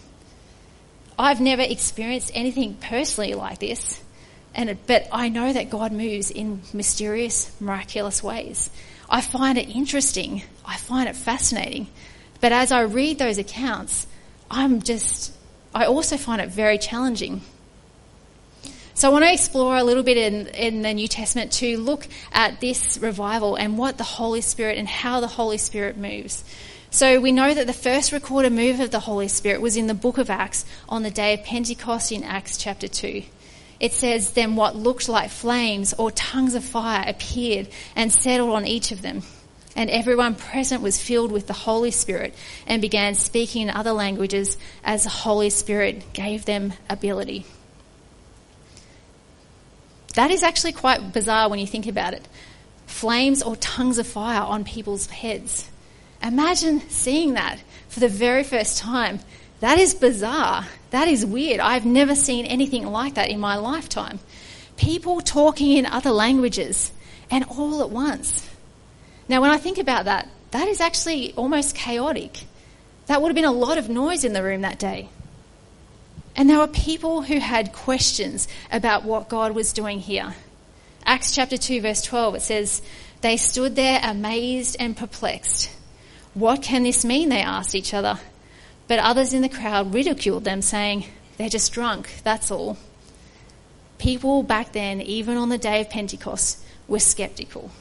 I've 1.19 1.41
never 1.41 1.63
experienced 1.63 2.31
anything 2.33 2.75
personally 2.75 3.33
like 3.33 3.59
this, 3.59 4.01
and 4.53 4.77
but 4.86 5.07
I 5.12 5.29
know 5.29 5.51
that 5.51 5.69
God 5.69 5.91
moves 5.91 6.31
in 6.31 6.62
mysterious, 6.74 7.51
miraculous 7.59 8.21
ways. 8.21 8.69
I 9.09 9.21
find 9.21 9.57
it 9.57 9.69
interesting. 9.69 10.43
I 10.65 10.77
find 10.77 11.07
it 11.07 11.15
fascinating. 11.15 11.88
But 12.41 12.51
as 12.51 12.71
I 12.71 12.81
read 12.81 13.17
those 13.17 13.38
accounts, 13.38 14.05
I'm 14.51 14.81
just, 14.81 15.33
I 15.74 15.86
also 15.86 16.17
find 16.17 16.41
it 16.41 16.50
very 16.50 16.77
challenging. 16.77 17.41
So 18.93 19.09
I 19.09 19.12
want 19.12 19.25
to 19.25 19.31
explore 19.31 19.77
a 19.77 19.83
little 19.83 20.03
bit 20.03 20.17
in, 20.17 20.47
in 20.47 20.81
the 20.81 20.93
New 20.93 21.07
Testament 21.07 21.51
to 21.53 21.77
look 21.77 22.07
at 22.31 22.59
this 22.59 22.97
revival 22.97 23.55
and 23.55 23.77
what 23.77 23.97
the 23.97 24.03
Holy 24.03 24.41
Spirit 24.41 24.77
and 24.77 24.88
how 24.88 25.19
the 25.19 25.27
Holy 25.27 25.57
Spirit 25.57 25.97
moves. 25.97 26.43
So 26.89 27.20
we 27.20 27.32
know 27.34 27.53
that 27.53 27.67
the 27.67 27.74
first 27.74 28.12
recorded 28.12 28.53
move 28.53 28.79
of 28.79 28.91
the 28.91 29.01
Holy 29.01 29.27
Spirit 29.27 29.62
was 29.62 29.75
in 29.75 29.88
the 29.88 29.94
book 29.94 30.17
of 30.17 30.29
Acts 30.29 30.65
on 30.88 31.03
the 31.03 31.12
day 31.12 31.34
of 31.34 31.44
Pentecost 31.44 32.12
in 32.12 32.24
Acts 32.24 32.58
chapter 32.58 32.88
2. 32.88 33.24
It 33.79 33.91
says, 33.94 34.32
Then 34.32 34.56
what 34.56 34.75
looked 34.75 35.10
like 35.10 35.29
flames 35.29 35.94
or 35.94 36.12
tongues 36.12 36.56
of 36.56 36.63
fire 36.63 37.03
appeared 37.06 37.67
and 37.96 38.12
settled 38.12 38.51
on 38.51 38.65
each 38.65 38.91
of 38.91 39.01
them. 39.01 39.24
And 39.75 39.89
everyone 39.89 40.34
present 40.34 40.82
was 40.82 41.01
filled 41.01 41.32
with 41.32 41.46
the 41.46 41.53
Holy 41.53 41.91
Spirit 41.91 42.34
and 42.65 42.82
began 42.82 43.13
speaking 43.13 43.63
in 43.63 43.70
other 43.70 43.91
languages 43.91 44.58
as 44.84 45.03
the 45.03 45.10
Holy 45.10 45.51
Spirit 45.51 46.13
gave 46.13 46.46
them 46.46 46.74
ability. 46.89 47.46
That 50.15 50.32
is 50.32 50.41
actually 50.41 50.72
quite 50.72 51.13
bizarre 51.13 51.48
when 51.50 51.60
you 51.60 51.67
think 51.67 51.86
about 51.86 52.13
it. 52.13 52.27
Flames 52.88 53.44
or 53.44 53.56
tongues 53.58 54.00
of 54.00 54.08
fire 54.08 54.41
on 54.41 54.63
people's 54.63 55.06
heads. 55.08 55.70
Imagine 56.21 56.81
seeing 56.89 57.33
that 57.33 57.59
for 57.88 58.00
the 58.00 58.09
very 58.09 58.43
first 58.43 58.77
time. 58.77 59.19
That 59.59 59.79
is 59.79 59.93
bizarre. 59.93 60.67
That 60.91 61.07
is 61.07 61.25
weird. 61.25 61.59
I've 61.59 61.86
never 61.86 62.15
seen 62.15 62.45
anything 62.45 62.86
like 62.86 63.15
that 63.15 63.29
in 63.29 63.39
my 63.39 63.55
lifetime. 63.55 64.19
People 64.77 65.21
talking 65.21 65.74
in 65.77 65.86
other 65.86 66.12
languages 66.12 66.91
and 67.31 67.43
all 67.45 67.81
at 67.81 67.89
once. 67.89 68.47
Now, 69.27 69.41
when 69.41 69.50
I 69.50 69.57
think 69.57 69.77
about 69.77 70.05
that, 70.05 70.29
that 70.51 70.67
is 70.67 70.79
actually 70.79 71.33
almost 71.33 71.75
chaotic. 71.75 72.45
That 73.07 73.21
would 73.21 73.29
have 73.29 73.36
been 73.36 73.45
a 73.45 73.51
lot 73.51 73.77
of 73.77 73.89
noise 73.89 74.24
in 74.24 74.33
the 74.33 74.43
room 74.43 74.62
that 74.62 74.79
day. 74.79 75.09
And 76.36 76.50
there 76.50 76.59
were 76.59 76.67
people 76.67 77.24
who 77.24 77.39
had 77.39 77.74
questions 77.74 78.47
about 78.71 79.03
what 79.03 79.27
God 79.27 79.55
was 79.55 79.74
doing 79.74 80.00
here. 80.00 80.36
Acts 81.03 81.33
chapter 81.33 81.57
2, 81.57 81.81
verse 81.81 82.01
12, 82.03 82.36
it 82.36 82.41
says, 82.41 82.81
They 83.21 83.38
stood 83.38 83.75
there 83.75 84.00
amazed 84.03 84.77
and 84.79 84.95
perplexed. 84.95 85.71
What 86.38 86.62
can 86.62 86.84
this 86.84 87.03
mean? 87.03 87.29
They 87.29 87.41
asked 87.41 87.74
each 87.74 87.96
other. 87.96 88.20
But 88.88 89.00
others 89.00 89.34
in 89.34 89.41
the 89.41 89.50
crowd 89.50 89.91
ridiculed 89.91 90.44
them, 90.44 90.62
saying, 90.62 91.06
They're 91.38 91.50
just 91.50 91.74
drunk, 91.74 92.22
that's 92.24 92.51
all. 92.51 92.77
People 93.98 94.44
back 94.44 94.72
then, 94.72 95.01
even 95.01 95.36
on 95.36 95.50
the 95.50 95.58
day 95.58 95.82
of 95.82 95.89
Pentecost, 95.89 96.63
were 96.88 97.00
skeptical. 97.00 97.72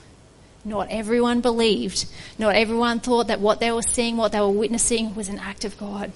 Not 0.64 0.88
everyone 0.88 1.42
believed. 1.42 2.06
Not 2.38 2.54
everyone 2.54 3.00
thought 3.00 3.26
that 3.26 3.40
what 3.40 3.60
they 3.60 3.70
were 3.70 3.82
seeing, 3.82 4.16
what 4.16 4.32
they 4.32 4.40
were 4.40 4.48
witnessing, 4.48 5.14
was 5.14 5.28
an 5.28 5.38
act 5.38 5.66
of 5.66 5.76
God. 5.76 6.10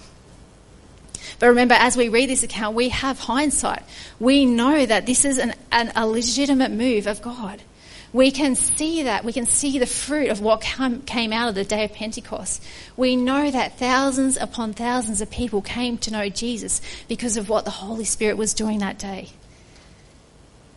But 1.38 1.49
remember, 1.49 1.75
as 1.75 1.94
we 1.94 2.09
read 2.09 2.30
this 2.30 2.42
account, 2.42 2.75
we 2.75 2.88
have 2.88 3.18
hindsight. 3.18 3.82
We 4.18 4.47
know 4.47 4.87
that 4.87 5.04
this 5.04 5.26
is 5.26 5.37
an, 5.37 5.52
an, 5.70 5.92
a 5.94 6.06
legitimate 6.06 6.70
move 6.70 7.06
of 7.06 7.20
God. 7.20 7.61
We 8.12 8.33
can 8.33 8.57
see 8.57 9.05
that. 9.05 9.25
We 9.25 9.33
can 9.33 9.47
see 9.47 9.79
the 9.79 9.87
fruit 9.87 10.31
of 10.31 10.40
what 10.40 10.62
come, 10.62 11.02
came 11.02 11.33
out 11.33 11.49
of 11.49 11.55
the 11.55 11.64
day 11.64 11.85
of 11.85 11.93
Pentecost. 11.93 12.62
We 12.97 13.14
know 13.14 13.50
that 13.50 13.79
thousands 13.79 14.37
upon 14.37 14.73
thousands 14.73 15.21
of 15.21 15.31
people 15.31 15.62
came 15.62 15.97
to 15.99 16.11
know 16.11 16.29
Jesus 16.29 16.81
because 17.07 17.37
of 17.37 17.49
what 17.49 17.64
the 17.64 17.71
Holy 17.71 18.05
Spirit 18.05 18.37
was 18.37 18.52
doing 18.52 18.81
that 18.81 18.99
day. 18.99 19.29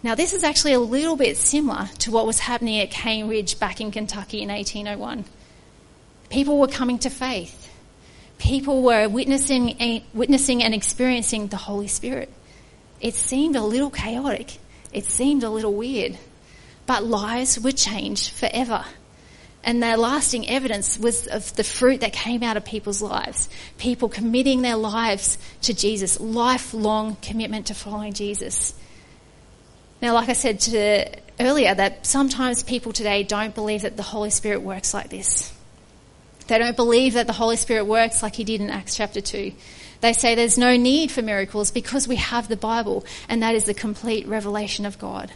Now, 0.04 0.16
this 0.16 0.34
is 0.34 0.44
actually 0.44 0.74
a 0.74 0.80
little 0.80 1.16
bit 1.16 1.38
similar 1.38 1.90
to 2.00 2.12
what 2.12 2.28
was 2.28 2.38
happening 2.38 2.80
at 2.82 2.92
Cane 2.92 3.28
Ridge 3.30 3.58
back 3.58 3.82
in 3.82 3.90
Kentucky 3.90 4.42
in 4.42 4.50
1801. 4.50 5.26
People 6.30 6.60
were 6.60 6.68
coming 6.68 7.00
to 7.00 7.10
faith. 7.10 7.72
People 8.38 8.84
were 8.84 9.08
witnessing, 9.08 10.04
witnessing 10.14 10.62
and 10.62 10.74
experiencing 10.74 11.48
the 11.48 11.58
Holy 11.58 11.88
Spirit. 11.88 12.30
It 13.00 13.16
seemed 13.16 13.56
a 13.56 13.64
little 13.64 13.90
chaotic. 13.90 14.58
It 14.92 15.06
seemed 15.06 15.44
a 15.44 15.50
little 15.50 15.74
weird 15.74 16.18
but 16.86 17.04
lives 17.04 17.60
were 17.60 17.72
changed 17.72 18.32
forever. 18.32 18.86
And 19.64 19.82
their 19.82 19.96
lasting 19.96 20.50
evidence 20.50 21.00
was 21.00 21.28
of 21.28 21.56
the 21.56 21.64
fruit 21.64 22.02
that 22.02 22.12
came 22.12 22.44
out 22.44 22.58
of 22.58 22.66
people's 22.66 23.02
lives. 23.02 23.48
People 23.78 24.10
committing 24.10 24.62
their 24.62 24.76
lives 24.76 25.38
to 25.62 25.74
Jesus, 25.74 26.20
lifelong 26.20 27.16
commitment 27.22 27.68
to 27.68 27.74
following 27.74 28.12
Jesus. 28.12 28.74
Now, 30.02 30.16
like 30.16 30.28
I 30.28 30.34
said 30.34 30.60
to, 30.62 31.06
earlier, 31.40 31.74
that 31.74 32.06
sometimes 32.06 32.62
people 32.62 32.92
today 32.92 33.24
don't 33.24 33.56
believe 33.56 33.84
that 33.84 33.96
the 33.96 34.04
Holy 34.04 34.32
Spirit 34.32 34.62
works 34.62 34.94
like 34.94 35.10
this. 35.10 35.54
They 36.48 36.58
don't 36.58 36.76
believe 36.76 37.14
that 37.14 37.28
the 37.28 37.34
Holy 37.34 37.56
Spirit 37.56 37.86
works 37.86 38.22
like 38.22 38.36
he 38.36 38.44
did 38.44 38.60
in 38.60 38.70
Acts 38.70 38.98
chapter 38.98 39.22
2. 39.22 39.54
They 40.02 40.12
say 40.12 40.36
there's 40.36 40.58
no 40.58 40.76
need 40.76 41.10
for 41.10 41.22
miracles 41.22 41.72
because 41.72 42.06
we 42.06 42.18
have 42.18 42.50
the 42.50 42.58
Bible, 42.58 43.06
and 43.30 43.42
that 43.42 43.56
is 43.56 43.64
the 43.64 43.74
complete 43.74 44.28
revelation 44.28 44.86
of 44.86 45.00
God. 45.00 45.32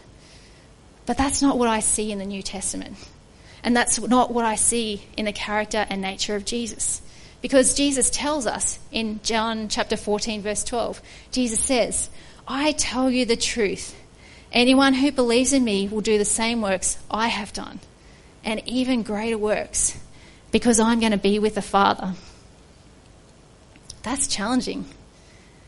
But 1.07 1.17
that's 1.17 1.41
not 1.41 1.57
what 1.57 1.69
I 1.69 1.79
see 1.79 2.11
in 2.11 2.19
the 2.19 2.25
New 2.25 2.43
Testament. 2.43 2.97
And 3.63 3.75
that's 3.75 3.99
not 3.99 4.31
what 4.31 4.45
I 4.45 4.55
see 4.55 5.01
in 5.15 5.25
the 5.25 5.31
character 5.31 5.87
and 5.89 6.01
nature 6.01 6.35
of 6.35 6.45
Jesus. 6.45 7.01
Because 7.41 7.73
Jesus 7.73 8.09
tells 8.09 8.45
us 8.45 8.77
in 8.91 9.21
John 9.23 9.69
chapter 9.69 9.97
14 9.97 10.41
verse 10.41 10.63
12, 10.63 11.01
Jesus 11.31 11.59
says, 11.59 12.09
I 12.47 12.73
tell 12.73 13.09
you 13.09 13.25
the 13.25 13.35
truth. 13.35 13.95
Anyone 14.51 14.93
who 14.93 15.11
believes 15.11 15.53
in 15.53 15.63
me 15.63 15.87
will 15.87 16.01
do 16.01 16.17
the 16.17 16.25
same 16.25 16.61
works 16.61 16.97
I 17.09 17.27
have 17.27 17.53
done 17.53 17.79
and 18.43 18.61
even 18.65 19.03
greater 19.03 19.37
works 19.37 19.97
because 20.51 20.79
I'm 20.79 20.99
going 20.99 21.11
to 21.11 21.17
be 21.17 21.39
with 21.39 21.55
the 21.55 21.61
Father. 21.61 22.13
That's 24.03 24.27
challenging. 24.27 24.85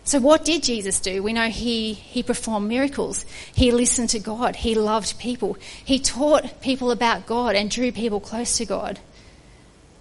So 0.09 0.19
what 0.19 0.43
did 0.43 0.63
Jesus 0.63 0.99
do? 0.99 1.21
We 1.21 1.33
know 1.33 1.49
he, 1.49 1.93
he 1.93 2.23
performed 2.23 2.67
miracles. 2.67 3.27
He 3.53 3.71
listened 3.71 4.09
to 4.09 4.19
God. 4.19 4.55
He 4.55 4.73
loved 4.73 5.19
people. 5.19 5.55
He 5.85 5.99
taught 5.99 6.61
people 6.61 6.89
about 6.89 7.27
God 7.27 7.55
and 7.55 7.69
drew 7.69 7.91
people 7.91 8.19
close 8.19 8.57
to 8.57 8.65
God. 8.65 8.99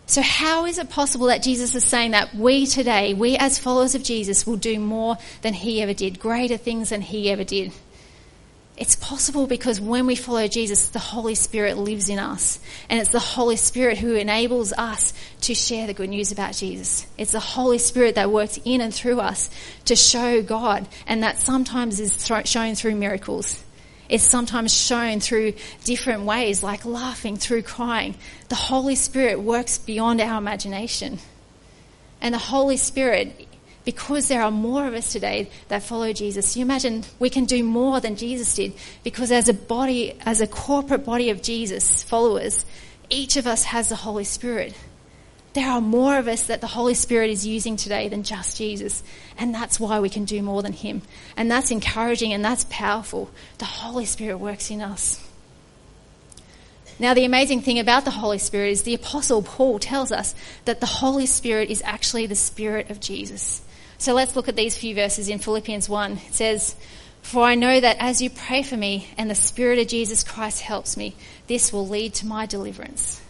So 0.06 0.22
how 0.22 0.64
is 0.64 0.78
it 0.78 0.88
possible 0.88 1.26
that 1.26 1.42
Jesus 1.42 1.74
is 1.74 1.84
saying 1.84 2.12
that 2.12 2.34
we 2.34 2.64
today, 2.64 3.12
we 3.12 3.36
as 3.36 3.58
followers 3.58 3.94
of 3.94 4.02
Jesus 4.02 4.46
will 4.46 4.56
do 4.56 4.78
more 4.78 5.18
than 5.42 5.52
he 5.52 5.82
ever 5.82 5.92
did, 5.92 6.18
greater 6.18 6.56
things 6.56 6.88
than 6.88 7.02
he 7.02 7.30
ever 7.30 7.44
did? 7.44 7.70
It's 8.78 8.94
possible 8.94 9.48
because 9.48 9.80
when 9.80 10.06
we 10.06 10.14
follow 10.14 10.46
Jesus, 10.46 10.90
the 10.90 11.00
Holy 11.00 11.34
Spirit 11.34 11.78
lives 11.78 12.08
in 12.08 12.20
us. 12.20 12.60
And 12.88 13.00
it's 13.00 13.10
the 13.10 13.18
Holy 13.18 13.56
Spirit 13.56 13.98
who 13.98 14.14
enables 14.14 14.72
us 14.72 15.12
to 15.40 15.54
share 15.54 15.88
the 15.88 15.94
good 15.94 16.10
news 16.10 16.30
about 16.30 16.54
Jesus. 16.54 17.04
It's 17.18 17.32
the 17.32 17.40
Holy 17.40 17.78
Spirit 17.78 18.14
that 18.14 18.30
works 18.30 18.56
in 18.64 18.80
and 18.80 18.94
through 18.94 19.18
us 19.18 19.50
to 19.86 19.96
show 19.96 20.42
God. 20.42 20.86
And 21.08 21.24
that 21.24 21.38
sometimes 21.38 21.98
is 21.98 22.24
shown 22.44 22.76
through 22.76 22.94
miracles. 22.94 23.64
It's 24.08 24.22
sometimes 24.22 24.72
shown 24.72 25.18
through 25.18 25.54
different 25.82 26.22
ways, 26.22 26.62
like 26.62 26.84
laughing, 26.84 27.36
through 27.36 27.62
crying. 27.62 28.14
The 28.48 28.54
Holy 28.54 28.94
Spirit 28.94 29.40
works 29.40 29.76
beyond 29.78 30.20
our 30.20 30.38
imagination. 30.38 31.18
And 32.20 32.32
the 32.32 32.38
Holy 32.38 32.76
Spirit 32.76 33.47
because 33.88 34.28
there 34.28 34.42
are 34.42 34.50
more 34.50 34.86
of 34.86 34.92
us 34.92 35.10
today 35.12 35.48
that 35.68 35.82
follow 35.82 36.12
Jesus. 36.12 36.54
You 36.54 36.60
imagine 36.60 37.04
we 37.18 37.30
can 37.30 37.46
do 37.46 37.64
more 37.64 38.00
than 38.00 38.16
Jesus 38.16 38.54
did 38.54 38.74
because 39.02 39.32
as 39.32 39.48
a 39.48 39.54
body, 39.54 40.14
as 40.26 40.42
a 40.42 40.46
corporate 40.46 41.06
body 41.06 41.30
of 41.30 41.40
Jesus 41.40 42.02
followers, 42.02 42.66
each 43.08 43.38
of 43.38 43.46
us 43.46 43.64
has 43.64 43.88
the 43.88 43.96
Holy 43.96 44.24
Spirit. 44.24 44.74
There 45.54 45.66
are 45.66 45.80
more 45.80 46.18
of 46.18 46.28
us 46.28 46.48
that 46.48 46.60
the 46.60 46.66
Holy 46.66 46.92
Spirit 46.92 47.30
is 47.30 47.46
using 47.46 47.76
today 47.76 48.10
than 48.10 48.24
just 48.24 48.58
Jesus. 48.58 49.02
And 49.38 49.54
that's 49.54 49.80
why 49.80 50.00
we 50.00 50.10
can 50.10 50.26
do 50.26 50.42
more 50.42 50.60
than 50.60 50.74
Him. 50.74 51.00
And 51.34 51.50
that's 51.50 51.70
encouraging 51.70 52.34
and 52.34 52.44
that's 52.44 52.66
powerful. 52.68 53.30
The 53.56 53.64
Holy 53.64 54.04
Spirit 54.04 54.36
works 54.36 54.70
in 54.70 54.82
us. 54.82 55.26
Now, 56.98 57.14
the 57.14 57.24
amazing 57.24 57.62
thing 57.62 57.78
about 57.78 58.04
the 58.04 58.10
Holy 58.10 58.36
Spirit 58.36 58.68
is 58.68 58.82
the 58.82 58.92
Apostle 58.92 59.40
Paul 59.40 59.78
tells 59.78 60.12
us 60.12 60.34
that 60.66 60.80
the 60.80 60.86
Holy 61.00 61.24
Spirit 61.24 61.70
is 61.70 61.80
actually 61.86 62.26
the 62.26 62.34
Spirit 62.34 62.90
of 62.90 63.00
Jesus. 63.00 63.62
So 63.98 64.14
let's 64.14 64.36
look 64.36 64.48
at 64.48 64.54
these 64.54 64.76
few 64.76 64.94
verses 64.94 65.28
in 65.28 65.40
Philippians 65.40 65.88
1. 65.88 66.12
It 66.12 66.34
says, 66.34 66.76
For 67.20 67.42
I 67.42 67.56
know 67.56 67.80
that 67.80 67.96
as 67.98 68.22
you 68.22 68.30
pray 68.30 68.62
for 68.62 68.76
me 68.76 69.08
and 69.18 69.28
the 69.28 69.34
Spirit 69.34 69.80
of 69.80 69.88
Jesus 69.88 70.22
Christ 70.22 70.62
helps 70.62 70.96
me, 70.96 71.16
this 71.48 71.72
will 71.72 71.86
lead 71.86 72.14
to 72.14 72.26
my 72.26 72.46
deliverance. 72.46 73.20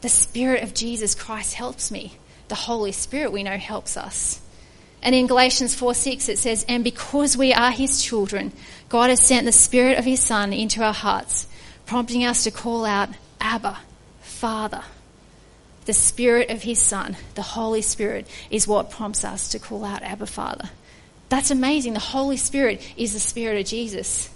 The 0.00 0.08
Spirit 0.08 0.64
of 0.64 0.74
Jesus 0.74 1.14
Christ 1.14 1.54
helps 1.54 1.92
me. 1.92 2.14
The 2.48 2.56
Holy 2.56 2.90
Spirit 2.90 3.30
we 3.30 3.44
know 3.44 3.56
helps 3.56 3.96
us. 3.96 4.40
And 5.02 5.14
in 5.14 5.28
Galatians 5.28 5.74
4 5.74 5.94
6, 5.94 6.28
it 6.28 6.38
says, 6.38 6.64
And 6.68 6.82
because 6.82 7.36
we 7.36 7.52
are 7.52 7.70
his 7.70 8.02
children, 8.02 8.52
God 8.88 9.10
has 9.10 9.20
sent 9.20 9.46
the 9.46 9.52
Spirit 9.52 9.98
of 9.98 10.04
his 10.04 10.20
Son 10.20 10.52
into 10.52 10.82
our 10.82 10.92
hearts, 10.92 11.46
prompting 11.86 12.24
us 12.24 12.44
to 12.44 12.50
call 12.50 12.84
out, 12.84 13.08
Abba, 13.40 13.78
Father. 14.20 14.82
The 15.84 15.92
Spirit 15.92 16.50
of 16.50 16.62
His 16.62 16.78
Son, 16.78 17.16
the 17.34 17.42
Holy 17.42 17.82
Spirit, 17.82 18.26
is 18.50 18.68
what 18.68 18.90
prompts 18.90 19.24
us 19.24 19.48
to 19.48 19.58
call 19.58 19.84
out 19.84 20.02
Abba 20.02 20.26
Father. 20.26 20.70
That's 21.28 21.50
amazing. 21.50 21.94
The 21.94 22.00
Holy 22.00 22.36
Spirit 22.36 22.80
is 22.96 23.14
the 23.14 23.20
Spirit 23.20 23.58
of 23.58 23.66
Jesus. 23.66 24.30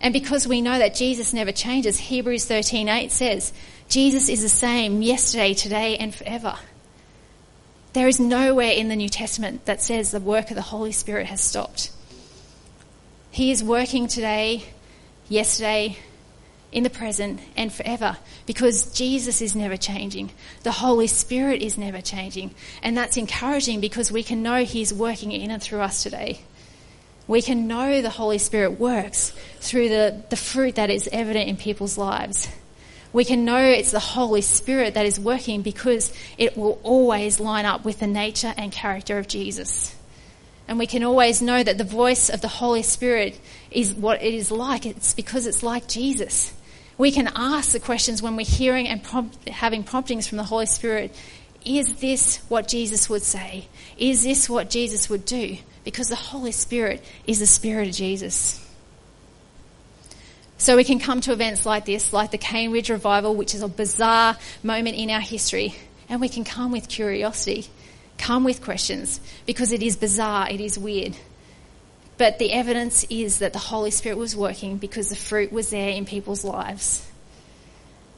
And 0.00 0.12
because 0.12 0.46
we 0.46 0.60
know 0.60 0.78
that 0.78 0.94
Jesus 0.94 1.32
never 1.32 1.52
changes, 1.52 1.98
Hebrews 1.98 2.46
13:8 2.46 3.10
says, 3.10 3.52
Jesus 3.88 4.28
is 4.28 4.42
the 4.42 4.48
same 4.48 5.02
yesterday, 5.02 5.54
today, 5.54 5.96
and 5.96 6.14
forever. 6.14 6.56
There 7.92 8.08
is 8.08 8.20
nowhere 8.20 8.72
in 8.72 8.88
the 8.88 8.96
New 8.96 9.08
Testament 9.08 9.64
that 9.64 9.80
says 9.80 10.10
the 10.10 10.20
work 10.20 10.50
of 10.50 10.56
the 10.56 10.62
Holy 10.62 10.92
Spirit 10.92 11.26
has 11.26 11.40
stopped. 11.40 11.90
He 13.30 13.50
is 13.50 13.64
working 13.64 14.06
today, 14.06 14.64
yesterday, 15.28 15.96
in 16.76 16.82
the 16.82 16.90
present 16.90 17.40
and 17.56 17.72
forever 17.72 18.18
because 18.44 18.92
Jesus 18.92 19.40
is 19.40 19.56
never 19.56 19.78
changing. 19.78 20.30
The 20.62 20.72
Holy 20.72 21.06
Spirit 21.06 21.62
is 21.62 21.78
never 21.78 22.02
changing. 22.02 22.54
And 22.82 22.94
that's 22.94 23.16
encouraging 23.16 23.80
because 23.80 24.12
we 24.12 24.22
can 24.22 24.42
know 24.42 24.62
He's 24.62 24.92
working 24.92 25.32
in 25.32 25.50
and 25.50 25.62
through 25.62 25.80
us 25.80 26.02
today. 26.02 26.40
We 27.26 27.40
can 27.40 27.66
know 27.66 28.02
the 28.02 28.10
Holy 28.10 28.36
Spirit 28.36 28.78
works 28.78 29.32
through 29.58 29.88
the, 29.88 30.22
the 30.28 30.36
fruit 30.36 30.74
that 30.74 30.90
is 30.90 31.08
evident 31.10 31.48
in 31.48 31.56
people's 31.56 31.96
lives. 31.96 32.46
We 33.10 33.24
can 33.24 33.46
know 33.46 33.58
it's 33.58 33.90
the 33.90 33.98
Holy 33.98 34.42
Spirit 34.42 34.92
that 34.94 35.06
is 35.06 35.18
working 35.18 35.62
because 35.62 36.12
it 36.36 36.58
will 36.58 36.78
always 36.82 37.40
line 37.40 37.64
up 37.64 37.86
with 37.86 38.00
the 38.00 38.06
nature 38.06 38.52
and 38.54 38.70
character 38.70 39.16
of 39.18 39.28
Jesus. 39.28 39.96
And 40.68 40.78
we 40.78 40.86
can 40.86 41.04
always 41.04 41.40
know 41.40 41.62
that 41.62 41.78
the 41.78 41.84
voice 41.84 42.28
of 42.28 42.42
the 42.42 42.48
Holy 42.48 42.82
Spirit 42.82 43.40
is 43.70 43.94
what 43.94 44.22
it 44.22 44.34
is 44.34 44.50
like. 44.50 44.84
It's 44.84 45.14
because 45.14 45.46
it's 45.46 45.62
like 45.62 45.88
Jesus. 45.88 46.52
We 46.98 47.10
can 47.10 47.30
ask 47.34 47.72
the 47.72 47.80
questions 47.80 48.22
when 48.22 48.36
we're 48.36 48.46
hearing 48.46 48.88
and 48.88 49.02
prompt, 49.02 49.48
having 49.48 49.84
promptings 49.84 50.26
from 50.26 50.38
the 50.38 50.44
Holy 50.44 50.66
Spirit. 50.66 51.14
Is 51.64 51.96
this 51.96 52.38
what 52.48 52.68
Jesus 52.68 53.10
would 53.10 53.22
say? 53.22 53.68
Is 53.98 54.22
this 54.22 54.48
what 54.48 54.70
Jesus 54.70 55.10
would 55.10 55.24
do? 55.24 55.58
Because 55.84 56.08
the 56.08 56.16
Holy 56.16 56.52
Spirit 56.52 57.04
is 57.26 57.40
the 57.40 57.46
Spirit 57.46 57.88
of 57.88 57.94
Jesus. 57.94 58.62
So 60.58 60.76
we 60.76 60.84
can 60.84 60.98
come 60.98 61.20
to 61.22 61.32
events 61.32 61.66
like 61.66 61.84
this, 61.84 62.12
like 62.12 62.30
the 62.30 62.38
Cane 62.38 62.72
Ridge 62.72 62.88
Revival, 62.88 63.34
which 63.34 63.54
is 63.54 63.62
a 63.62 63.68
bizarre 63.68 64.38
moment 64.62 64.96
in 64.96 65.10
our 65.10 65.20
history, 65.20 65.74
and 66.08 66.20
we 66.20 66.30
can 66.30 66.44
come 66.44 66.72
with 66.72 66.88
curiosity, 66.88 67.66
come 68.16 68.42
with 68.42 68.62
questions, 68.62 69.20
because 69.44 69.70
it 69.72 69.82
is 69.82 69.96
bizarre, 69.96 70.48
it 70.48 70.60
is 70.60 70.78
weird. 70.78 71.14
But 72.18 72.38
the 72.38 72.52
evidence 72.52 73.04
is 73.10 73.38
that 73.38 73.52
the 73.52 73.58
Holy 73.58 73.90
Spirit 73.90 74.16
was 74.18 74.34
working 74.34 74.78
because 74.78 75.10
the 75.10 75.16
fruit 75.16 75.52
was 75.52 75.70
there 75.70 75.90
in 75.90 76.06
people's 76.06 76.44
lives. 76.44 77.06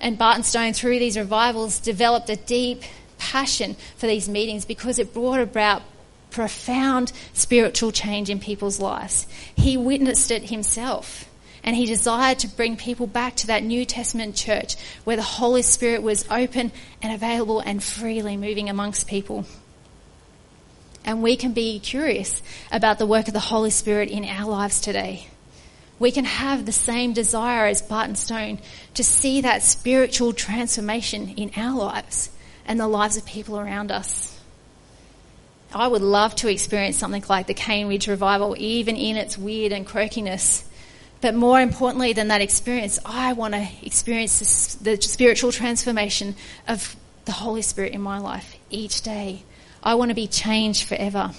And 0.01 0.17
Barton 0.17 0.45
Stone, 0.45 0.75
through 0.75 0.99
these 1.01 1.19
revivals, 1.19 1.81
developed 1.81 2.31
a 2.31 2.37
deep 2.37 2.83
passion 3.19 3.77
for 3.97 4.07
these 4.07 4.29
meetings 4.29 4.65
because 4.65 4.99
it 4.99 5.13
brought 5.13 5.41
about 5.41 5.83
profound 6.31 7.13
spiritual 7.33 7.91
change 7.91 8.31
in 8.31 8.39
people's 8.39 8.79
lives. 8.79 9.27
He 9.57 9.77
witnessed 9.77 10.31
it 10.31 10.51
himself. 10.51 11.25
And 11.65 11.75
he 11.75 11.87
desired 11.87 12.39
to 12.41 12.49
bring 12.49 12.77
people 12.77 13.09
back 13.09 13.35
to 13.37 13.49
that 13.49 13.65
New 13.65 13.85
Testament 13.85 14.37
church 14.37 14.77
where 15.05 15.17
the 15.17 15.23
Holy 15.23 15.63
Spirit 15.63 16.03
was 16.03 16.25
open 16.31 16.71
and 17.03 17.13
available 17.13 17.61
and 17.61 17.83
freely 17.83 18.37
moving 18.37 18.71
amongst 18.71 19.09
people. 19.09 19.45
And 21.09 21.23
we 21.23 21.37
can 21.37 21.55
be 21.55 21.79
curious 21.79 22.43
about 22.71 22.99
the 22.99 23.07
work 23.07 23.29
of 23.29 23.33
the 23.33 23.41
Holy 23.41 23.71
Spirit 23.71 24.11
in 24.11 24.27
our 24.27 24.47
lives 24.47 24.79
today. 24.79 25.29
We 25.99 26.11
can 26.13 26.27
have 26.27 26.67
the 26.67 26.71
same 26.71 27.15
desire 27.15 27.65
as 27.65 27.81
Barton 27.81 28.15
Stone 28.15 28.59
to 28.93 29.03
see 29.03 29.41
that 29.41 29.63
spiritual 29.63 30.35
transformation 30.35 31.31
in 31.31 31.51
our 31.57 31.75
lives 31.75 32.29
and 32.67 32.79
the 32.79 32.87
lives 32.87 33.17
of 33.17 33.25
people 33.25 33.59
around 33.59 33.91
us. 33.91 34.39
I 35.73 35.89
would 35.89 36.03
love 36.03 36.35
to 36.37 36.49
experience 36.51 36.99
something 36.99 37.25
like 37.27 37.47
the 37.47 37.55
Cane 37.55 37.89
Ridge 37.89 38.07
revival, 38.07 38.55
even 38.59 38.95
in 38.95 39.17
its 39.17 39.39
weird 39.39 39.73
and 39.73 39.87
quirkiness. 39.87 40.65
But 41.23 41.35
more 41.35 41.59
importantly 41.59 42.13
than 42.13 42.29
that 42.29 42.43
experience, 42.43 42.99
I 43.07 43.33
want 43.33 43.55
to 43.55 43.67
experience 43.81 44.75
the 44.75 45.01
spiritual 45.01 45.53
transformation 45.53 46.37
of 46.69 46.97
the 47.25 47.33
Holy 47.33 47.63
Spirit 47.63 47.95
in 47.95 48.03
my 48.03 48.19
life 48.19 48.57
each 48.69 49.01
day. 49.01 49.45
I 49.83 49.95
want 49.95 50.11
to 50.11 50.15
be 50.15 50.27
changed 50.27 50.89
forever. 50.89 51.33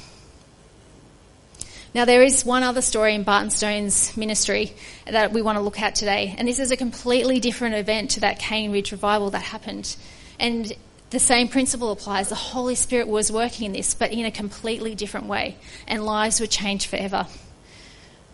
Now, 1.94 2.06
there 2.06 2.22
is 2.22 2.46
one 2.46 2.62
other 2.62 2.82
story 2.82 3.16
in 3.16 3.24
Barton 3.24 3.50
Stone's 3.50 4.16
ministry 4.16 4.74
that 5.08 5.34
we 5.34 5.42
want 5.42 5.58
to 5.58 5.62
look 5.62 5.80
at 5.80 5.96
today, 5.96 6.36
and 6.38 6.48
this 6.48 6.60
is 6.60 6.70
a 6.70 6.78
completely 6.78 7.40
different 7.40 7.76
event 7.76 8.12
to 8.12 8.20
that 8.20 8.38
Cane 8.38 8.72
Ridge 8.72 8.92
revival 8.92 9.32
that 9.32 9.42
happened. 9.42 9.96
And 10.40 10.72
the 11.10 11.20
same 11.20 11.48
principle 11.48 11.92
applies. 11.92 12.30
The 12.30 12.36
Holy 12.36 12.76
Spirit 12.76 13.08
was 13.08 13.32
working 13.32 13.66
in 13.66 13.72
this, 13.72 13.96
but 13.96 14.12
in 14.12 14.26
a 14.26 14.32
completely 14.32 14.94
different 14.94 15.26
way, 15.26 15.58
and 15.88 16.06
lives 16.06 16.40
were 16.40 16.46
changed 16.46 16.86
forever. 16.86 17.26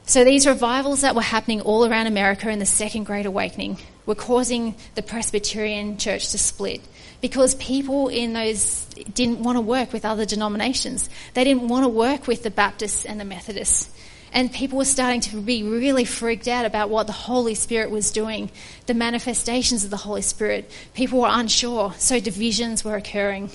So 0.07 0.23
these 0.23 0.45
revivals 0.45 1.01
that 1.01 1.15
were 1.15 1.21
happening 1.21 1.61
all 1.61 1.83
around 1.83 2.05
America 2.05 2.47
in 2.49 2.59
the 2.59 2.65
Second 2.65 3.05
Great 3.05 3.25
Awakening 3.25 3.79
were 4.05 4.13
causing 4.13 4.75
the 4.93 5.01
Presbyterian 5.01 5.97
Church 5.97 6.29
to 6.29 6.37
split 6.37 6.81
because 7.21 7.55
people 7.55 8.09
in 8.09 8.33
those 8.33 8.85
didn't 9.15 9.39
want 9.39 9.55
to 9.55 9.61
work 9.61 9.91
with 9.91 10.05
other 10.05 10.23
denominations. 10.23 11.09
They 11.33 11.43
didn't 11.43 11.69
want 11.69 11.85
to 11.85 11.89
work 11.89 12.27
with 12.27 12.43
the 12.43 12.51
Baptists 12.51 13.03
and 13.03 13.19
the 13.19 13.25
Methodists. 13.25 13.89
And 14.31 14.53
people 14.53 14.77
were 14.77 14.85
starting 14.85 15.21
to 15.21 15.41
be 15.41 15.63
really 15.63 16.05
freaked 16.05 16.47
out 16.47 16.67
about 16.67 16.91
what 16.91 17.07
the 17.07 17.13
Holy 17.13 17.55
Spirit 17.55 17.89
was 17.89 18.11
doing, 18.11 18.51
the 18.85 18.93
manifestations 18.93 19.83
of 19.83 19.89
the 19.89 19.97
Holy 19.97 20.21
Spirit. 20.21 20.69
People 20.93 21.21
were 21.21 21.29
unsure, 21.31 21.95
so 21.97 22.19
divisions 22.19 22.83
were 22.83 22.95
occurring. 22.95 23.49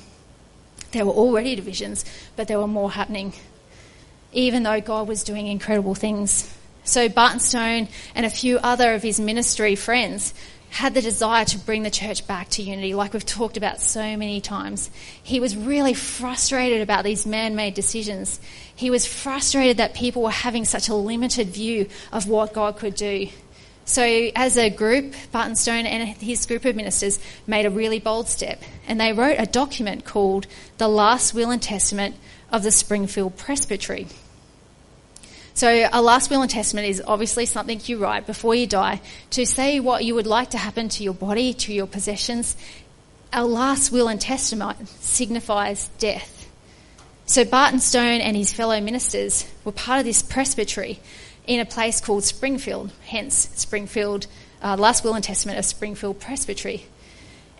There 0.90 1.06
were 1.06 1.12
already 1.12 1.54
divisions, 1.54 2.04
but 2.34 2.48
there 2.48 2.58
were 2.58 2.66
more 2.66 2.90
happening 2.90 3.34
even 4.32 4.62
though 4.62 4.80
God 4.80 5.08
was 5.08 5.24
doing 5.24 5.46
incredible 5.46 5.94
things. 5.94 6.54
So 6.84 7.08
Barton 7.08 7.40
Stone 7.40 7.88
and 8.14 8.26
a 8.26 8.30
few 8.30 8.58
other 8.58 8.94
of 8.94 9.02
his 9.02 9.20
ministry 9.20 9.74
friends 9.74 10.34
had 10.70 10.94
the 10.94 11.02
desire 11.02 11.44
to 11.44 11.58
bring 11.58 11.82
the 11.82 11.90
church 11.90 12.26
back 12.26 12.48
to 12.48 12.62
unity, 12.62 12.94
like 12.94 13.12
we've 13.12 13.26
talked 13.26 13.56
about 13.56 13.80
so 13.80 14.16
many 14.16 14.40
times. 14.40 14.88
He 15.20 15.40
was 15.40 15.56
really 15.56 15.94
frustrated 15.94 16.80
about 16.80 17.02
these 17.02 17.26
man 17.26 17.56
made 17.56 17.74
decisions. 17.74 18.40
He 18.74 18.88
was 18.88 19.04
frustrated 19.04 19.78
that 19.78 19.94
people 19.94 20.22
were 20.22 20.30
having 20.30 20.64
such 20.64 20.88
a 20.88 20.94
limited 20.94 21.48
view 21.48 21.88
of 22.12 22.28
what 22.28 22.52
God 22.52 22.76
could 22.76 22.94
do. 22.94 23.28
So, 23.84 24.04
as 24.04 24.56
a 24.56 24.70
group, 24.70 25.14
Barton 25.32 25.56
Stone 25.56 25.86
and 25.86 26.08
his 26.08 26.46
group 26.46 26.64
of 26.64 26.76
ministers 26.76 27.18
made 27.48 27.66
a 27.66 27.70
really 27.70 27.98
bold 27.98 28.28
step, 28.28 28.62
and 28.86 29.00
they 29.00 29.12
wrote 29.12 29.36
a 29.38 29.46
document 29.46 30.04
called 30.04 30.46
The 30.78 30.86
Last 30.86 31.34
Will 31.34 31.50
and 31.50 31.60
Testament 31.60 32.14
of 32.50 32.62
the 32.62 32.70
Springfield 32.70 33.36
Presbytery. 33.36 34.06
So, 35.54 35.88
a 35.92 36.00
last 36.00 36.30
will 36.30 36.42
and 36.42 36.50
testament 36.50 36.88
is 36.88 37.02
obviously 37.06 37.44
something 37.44 37.80
you 37.84 37.98
write 37.98 38.26
before 38.26 38.54
you 38.54 38.66
die 38.66 39.00
to 39.30 39.44
say 39.44 39.80
what 39.80 40.04
you 40.04 40.14
would 40.14 40.26
like 40.26 40.50
to 40.50 40.58
happen 40.58 40.88
to 40.90 41.04
your 41.04 41.14
body, 41.14 41.52
to 41.54 41.72
your 41.72 41.86
possessions. 41.86 42.56
A 43.32 43.44
last 43.44 43.92
will 43.92 44.08
and 44.08 44.20
testament 44.20 44.88
signifies 44.88 45.88
death. 45.98 46.48
So, 47.26 47.44
Barton 47.44 47.80
Stone 47.80 48.20
and 48.20 48.36
his 48.36 48.52
fellow 48.52 48.80
ministers 48.80 49.50
were 49.64 49.72
part 49.72 49.98
of 49.98 50.06
this 50.06 50.22
presbytery 50.22 51.00
in 51.46 51.60
a 51.60 51.66
place 51.66 52.00
called 52.00 52.24
Springfield, 52.24 52.92
hence 53.06 53.50
Springfield, 53.54 54.26
uh, 54.62 54.76
Last 54.76 55.04
Will 55.04 55.14
and 55.14 55.24
Testament 55.24 55.58
of 55.58 55.64
Springfield 55.64 56.20
Presbytery. 56.20 56.86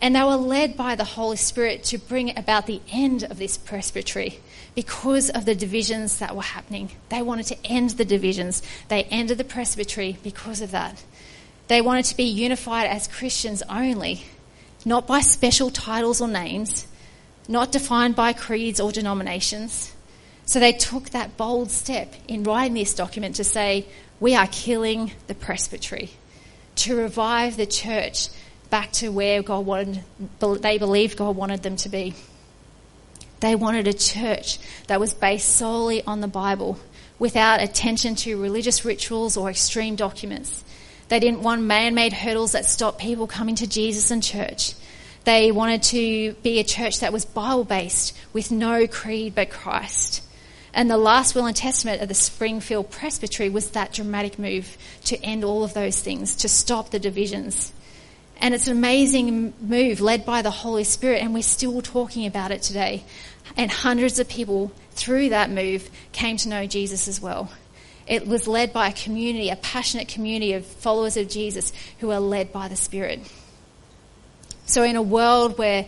And 0.02 0.16
they 0.16 0.22
were 0.22 0.36
led 0.36 0.76
by 0.76 0.94
the 0.94 1.04
Holy 1.04 1.36
Spirit 1.36 1.84
to 1.84 1.98
bring 1.98 2.36
about 2.38 2.66
the 2.66 2.80
end 2.90 3.22
of 3.24 3.38
this 3.38 3.58
presbytery 3.58 4.40
because 4.74 5.28
of 5.28 5.44
the 5.44 5.54
divisions 5.54 6.18
that 6.18 6.34
were 6.34 6.42
happening. 6.42 6.90
They 7.10 7.20
wanted 7.20 7.46
to 7.46 7.66
end 7.66 7.90
the 7.90 8.04
divisions. 8.04 8.62
They 8.88 9.04
ended 9.04 9.36
the 9.36 9.44
presbytery 9.44 10.18
because 10.22 10.62
of 10.62 10.70
that. 10.70 11.02
They 11.68 11.82
wanted 11.82 12.06
to 12.06 12.16
be 12.16 12.24
unified 12.24 12.88
as 12.88 13.08
Christians 13.08 13.62
only, 13.68 14.24
not 14.84 15.06
by 15.06 15.20
special 15.20 15.70
titles 15.70 16.20
or 16.20 16.28
names, 16.28 16.86
not 17.46 17.70
defined 17.70 18.16
by 18.16 18.32
creeds 18.32 18.80
or 18.80 18.92
denominations. 18.92 19.92
So 20.46 20.58
they 20.58 20.72
took 20.72 21.10
that 21.10 21.36
bold 21.36 21.70
step 21.70 22.14
in 22.26 22.42
writing 22.42 22.74
this 22.74 22.94
document 22.94 23.36
to 23.36 23.44
say, 23.44 23.86
we 24.18 24.34
are 24.34 24.48
killing 24.48 25.12
the 25.26 25.34
presbytery, 25.34 26.10
to 26.76 26.96
revive 26.96 27.56
the 27.56 27.66
church 27.66 28.28
back 28.70 28.92
to 28.92 29.10
where 29.10 29.42
God 29.42 29.66
wanted, 29.66 30.02
they 30.40 30.78
believed 30.78 31.18
God 31.18 31.36
wanted 31.36 31.62
them 31.62 31.76
to 31.76 31.88
be. 31.88 32.14
They 33.40 33.54
wanted 33.54 33.86
a 33.86 33.92
church 33.92 34.58
that 34.86 35.00
was 35.00 35.14
based 35.14 35.56
solely 35.56 36.02
on 36.04 36.20
the 36.20 36.28
Bible, 36.28 36.78
without 37.18 37.62
attention 37.62 38.14
to 38.14 38.40
religious 38.40 38.84
rituals 38.84 39.36
or 39.36 39.50
extreme 39.50 39.96
documents. 39.96 40.64
They 41.08 41.20
didn't 41.20 41.42
want 41.42 41.62
man 41.62 41.94
made 41.94 42.12
hurdles 42.12 42.52
that 42.52 42.64
stopped 42.64 43.00
people 43.00 43.26
coming 43.26 43.56
to 43.56 43.66
Jesus 43.66 44.10
and 44.10 44.22
church. 44.22 44.74
They 45.24 45.50
wanted 45.52 45.82
to 45.84 46.34
be 46.42 46.60
a 46.60 46.64
church 46.64 47.00
that 47.00 47.12
was 47.12 47.24
Bible 47.24 47.64
based, 47.64 48.16
with 48.32 48.50
no 48.50 48.86
creed 48.86 49.34
but 49.34 49.50
Christ. 49.50 50.22
And 50.72 50.90
the 50.90 50.96
last 50.96 51.34
will 51.34 51.46
and 51.46 51.56
testament 51.56 52.00
of 52.00 52.08
the 52.08 52.14
Springfield 52.14 52.90
Presbytery 52.90 53.50
was 53.50 53.70
that 53.70 53.92
dramatic 53.92 54.38
move 54.38 54.78
to 55.06 55.20
end 55.22 55.44
all 55.44 55.64
of 55.64 55.74
those 55.74 56.00
things, 56.00 56.36
to 56.36 56.48
stop 56.48 56.90
the 56.90 56.98
divisions. 56.98 57.72
And 58.40 58.54
it's 58.54 58.66
an 58.66 58.76
amazing 58.76 59.52
move 59.60 60.00
led 60.00 60.24
by 60.24 60.40
the 60.40 60.50
Holy 60.50 60.84
Spirit, 60.84 61.22
and 61.22 61.34
we're 61.34 61.42
still 61.42 61.82
talking 61.82 62.24
about 62.24 62.50
it 62.50 62.62
today. 62.62 63.04
And 63.56 63.70
hundreds 63.70 64.18
of 64.18 64.28
people 64.28 64.72
through 64.92 65.28
that 65.30 65.50
move 65.50 65.90
came 66.12 66.38
to 66.38 66.48
know 66.48 66.66
Jesus 66.66 67.06
as 67.06 67.20
well. 67.20 67.52
It 68.06 68.26
was 68.26 68.48
led 68.48 68.72
by 68.72 68.88
a 68.88 68.92
community, 68.92 69.50
a 69.50 69.56
passionate 69.56 70.08
community 70.08 70.54
of 70.54 70.64
followers 70.64 71.18
of 71.18 71.28
Jesus 71.28 71.72
who 71.98 72.10
are 72.10 72.20
led 72.20 72.50
by 72.50 72.68
the 72.68 72.76
Spirit. 72.76 73.20
So, 74.64 74.84
in 74.84 74.96
a 74.96 75.02
world 75.02 75.58
where 75.58 75.86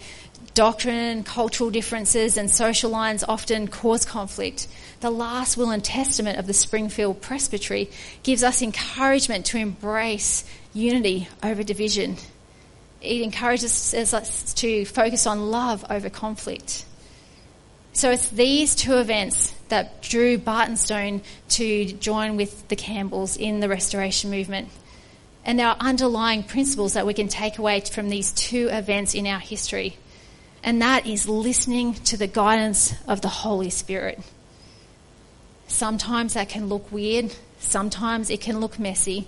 doctrine, 0.52 1.24
cultural 1.24 1.70
differences, 1.70 2.36
and 2.36 2.50
social 2.50 2.90
lines 2.90 3.24
often 3.26 3.66
cause 3.68 4.04
conflict, 4.04 4.68
the 5.00 5.10
last 5.10 5.56
will 5.56 5.70
and 5.70 5.82
testament 5.82 6.38
of 6.38 6.46
the 6.46 6.52
Springfield 6.52 7.22
Presbytery 7.22 7.90
gives 8.22 8.42
us 8.42 8.60
encouragement 8.60 9.46
to 9.46 9.56
embrace 9.56 10.44
unity 10.74 11.28
over 11.42 11.62
division 11.62 12.16
it 13.02 13.22
encourages 13.22 13.94
us 13.94 14.54
to 14.54 14.84
focus 14.84 15.26
on 15.26 15.50
love 15.50 15.84
over 15.90 16.08
conflict. 16.08 16.84
So 17.92 18.10
it's 18.10 18.30
these 18.30 18.74
two 18.74 18.96
events 18.96 19.54
that 19.68 20.00
drew 20.02 20.38
Barton 20.38 20.76
Stone 20.76 21.22
to 21.50 21.84
join 21.84 22.36
with 22.36 22.68
the 22.68 22.76
Campbells 22.76 23.36
in 23.36 23.60
the 23.60 23.68
restoration 23.68 24.30
movement. 24.30 24.68
And 25.44 25.58
there 25.58 25.66
are 25.66 25.76
underlying 25.80 26.44
principles 26.44 26.94
that 26.94 27.04
we 27.04 27.14
can 27.14 27.28
take 27.28 27.58
away 27.58 27.80
from 27.80 28.08
these 28.08 28.32
two 28.32 28.68
events 28.68 29.14
in 29.14 29.26
our 29.26 29.40
history. 29.40 29.96
And 30.62 30.80
that 30.80 31.06
is 31.06 31.28
listening 31.28 31.94
to 31.94 32.16
the 32.16 32.28
guidance 32.28 32.94
of 33.08 33.20
the 33.20 33.28
Holy 33.28 33.70
Spirit. 33.70 34.20
Sometimes 35.66 36.34
that 36.34 36.48
can 36.48 36.68
look 36.68 36.92
weird, 36.92 37.34
sometimes 37.58 38.30
it 38.30 38.40
can 38.40 38.60
look 38.60 38.78
messy. 38.78 39.26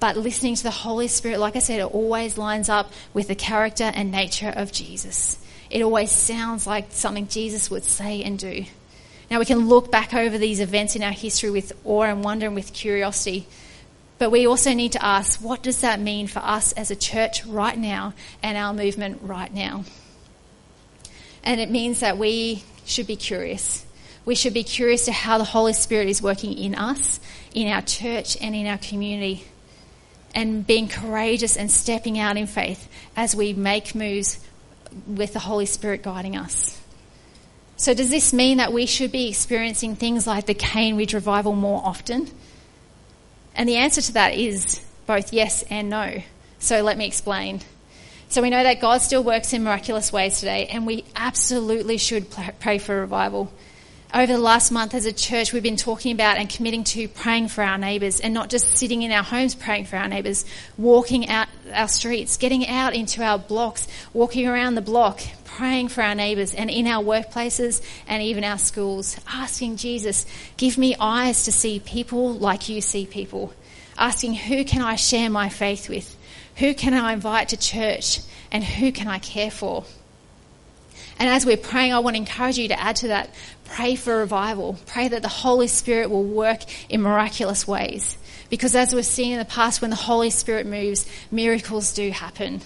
But 0.00 0.16
listening 0.16 0.54
to 0.54 0.62
the 0.62 0.70
Holy 0.70 1.08
Spirit, 1.08 1.40
like 1.40 1.56
I 1.56 1.58
said, 1.58 1.80
it 1.80 1.94
always 1.94 2.38
lines 2.38 2.68
up 2.68 2.92
with 3.12 3.28
the 3.28 3.34
character 3.34 3.84
and 3.84 4.12
nature 4.12 4.52
of 4.54 4.70
Jesus. 4.70 5.38
It 5.70 5.82
always 5.82 6.10
sounds 6.10 6.66
like 6.66 6.86
something 6.90 7.26
Jesus 7.26 7.70
would 7.70 7.84
say 7.84 8.22
and 8.22 8.38
do. 8.38 8.64
Now 9.30 9.38
we 9.38 9.44
can 9.44 9.68
look 9.68 9.90
back 9.90 10.14
over 10.14 10.38
these 10.38 10.60
events 10.60 10.96
in 10.96 11.02
our 11.02 11.12
history 11.12 11.50
with 11.50 11.72
awe 11.84 12.04
and 12.04 12.24
wonder 12.24 12.46
and 12.46 12.54
with 12.54 12.72
curiosity. 12.72 13.46
But 14.18 14.30
we 14.30 14.46
also 14.46 14.72
need 14.72 14.92
to 14.92 15.04
ask, 15.04 15.40
what 15.40 15.62
does 15.62 15.80
that 15.82 16.00
mean 16.00 16.26
for 16.26 16.40
us 16.40 16.72
as 16.72 16.90
a 16.90 16.96
church 16.96 17.44
right 17.44 17.76
now 17.76 18.14
and 18.42 18.56
our 18.56 18.72
movement 18.72 19.20
right 19.22 19.52
now? 19.52 19.84
And 21.44 21.60
it 21.60 21.70
means 21.70 22.00
that 22.00 22.18
we 22.18 22.64
should 22.84 23.06
be 23.06 23.16
curious. 23.16 23.84
We 24.24 24.34
should 24.34 24.54
be 24.54 24.64
curious 24.64 25.04
to 25.04 25.12
how 25.12 25.38
the 25.38 25.44
Holy 25.44 25.72
Spirit 25.72 26.08
is 26.08 26.20
working 26.20 26.56
in 26.56 26.74
us, 26.74 27.20
in 27.54 27.68
our 27.68 27.82
church, 27.82 28.36
and 28.40 28.54
in 28.54 28.66
our 28.66 28.78
community. 28.78 29.44
And 30.34 30.66
being 30.66 30.88
courageous 30.88 31.56
and 31.56 31.70
stepping 31.70 32.18
out 32.18 32.36
in 32.36 32.46
faith 32.46 32.88
as 33.16 33.34
we 33.34 33.52
make 33.52 33.94
moves 33.94 34.38
with 35.06 35.32
the 35.32 35.38
Holy 35.38 35.66
Spirit 35.66 36.02
guiding 36.02 36.36
us. 36.36 36.80
So, 37.76 37.94
does 37.94 38.10
this 38.10 38.32
mean 38.32 38.58
that 38.58 38.72
we 38.72 38.86
should 38.86 39.12
be 39.12 39.28
experiencing 39.28 39.94
things 39.94 40.26
like 40.26 40.46
the 40.46 40.54
Cane 40.54 40.96
Ridge 40.96 41.14
revival 41.14 41.54
more 41.54 41.80
often? 41.84 42.28
And 43.54 43.68
the 43.68 43.76
answer 43.76 44.02
to 44.02 44.12
that 44.14 44.34
is 44.34 44.80
both 45.06 45.32
yes 45.32 45.62
and 45.70 45.88
no. 45.88 46.22
So, 46.58 46.82
let 46.82 46.98
me 46.98 47.06
explain. 47.06 47.60
So, 48.28 48.42
we 48.42 48.50
know 48.50 48.62
that 48.64 48.80
God 48.80 49.00
still 49.00 49.22
works 49.22 49.52
in 49.52 49.62
miraculous 49.62 50.12
ways 50.12 50.40
today, 50.40 50.66
and 50.66 50.86
we 50.86 51.04
absolutely 51.14 51.98
should 51.98 52.26
pray 52.58 52.78
for 52.78 53.00
revival 53.00 53.52
over 54.14 54.32
the 54.32 54.38
last 54.38 54.70
month 54.70 54.94
as 54.94 55.04
a 55.04 55.12
church, 55.12 55.52
we've 55.52 55.62
been 55.62 55.76
talking 55.76 56.12
about 56.12 56.38
and 56.38 56.48
committing 56.48 56.82
to 56.82 57.08
praying 57.08 57.48
for 57.48 57.62
our 57.62 57.76
neighbours 57.76 58.20
and 58.20 58.32
not 58.32 58.48
just 58.48 58.76
sitting 58.76 59.02
in 59.02 59.12
our 59.12 59.22
homes 59.22 59.54
praying 59.54 59.84
for 59.84 59.96
our 59.96 60.08
neighbours, 60.08 60.46
walking 60.78 61.28
out 61.28 61.46
our 61.74 61.88
streets, 61.88 62.38
getting 62.38 62.66
out 62.66 62.94
into 62.94 63.22
our 63.22 63.38
blocks, 63.38 63.86
walking 64.14 64.46
around 64.48 64.76
the 64.76 64.80
block, 64.80 65.20
praying 65.44 65.88
for 65.88 66.02
our 66.02 66.14
neighbours 66.14 66.54
and 66.54 66.70
in 66.70 66.86
our 66.86 67.04
workplaces 67.04 67.82
and 68.06 68.22
even 68.22 68.44
our 68.44 68.56
schools, 68.56 69.20
asking 69.28 69.76
Jesus, 69.76 70.24
give 70.56 70.78
me 70.78 70.96
eyes 70.98 71.44
to 71.44 71.52
see 71.52 71.78
people 71.78 72.32
like 72.32 72.70
you 72.70 72.80
see 72.80 73.04
people, 73.04 73.52
asking 73.98 74.34
who 74.34 74.64
can 74.64 74.80
I 74.80 74.96
share 74.96 75.28
my 75.28 75.50
faith 75.50 75.90
with, 75.90 76.16
who 76.56 76.72
can 76.72 76.94
I 76.94 77.12
invite 77.12 77.50
to 77.50 77.58
church, 77.58 78.20
and 78.50 78.64
who 78.64 78.90
can 78.90 79.06
I 79.06 79.18
care 79.18 79.50
for. 79.50 79.84
And 81.18 81.28
as 81.28 81.44
we're 81.44 81.56
praying, 81.56 81.92
I 81.92 81.98
want 81.98 82.14
to 82.14 82.18
encourage 82.18 82.58
you 82.58 82.68
to 82.68 82.80
add 82.80 82.96
to 82.96 83.08
that. 83.08 83.30
Pray 83.64 83.96
for 83.96 84.18
revival. 84.18 84.78
Pray 84.86 85.08
that 85.08 85.22
the 85.22 85.28
Holy 85.28 85.66
Spirit 85.66 86.10
will 86.10 86.24
work 86.24 86.60
in 86.88 87.02
miraculous 87.02 87.66
ways. 87.66 88.16
Because 88.50 88.74
as 88.74 88.94
we've 88.94 89.04
seen 89.04 89.32
in 89.32 89.38
the 89.38 89.44
past, 89.44 89.82
when 89.82 89.90
the 89.90 89.96
Holy 89.96 90.30
Spirit 90.30 90.66
moves, 90.66 91.06
miracles 91.30 91.92
do 91.92 92.10
happen. 92.10 92.60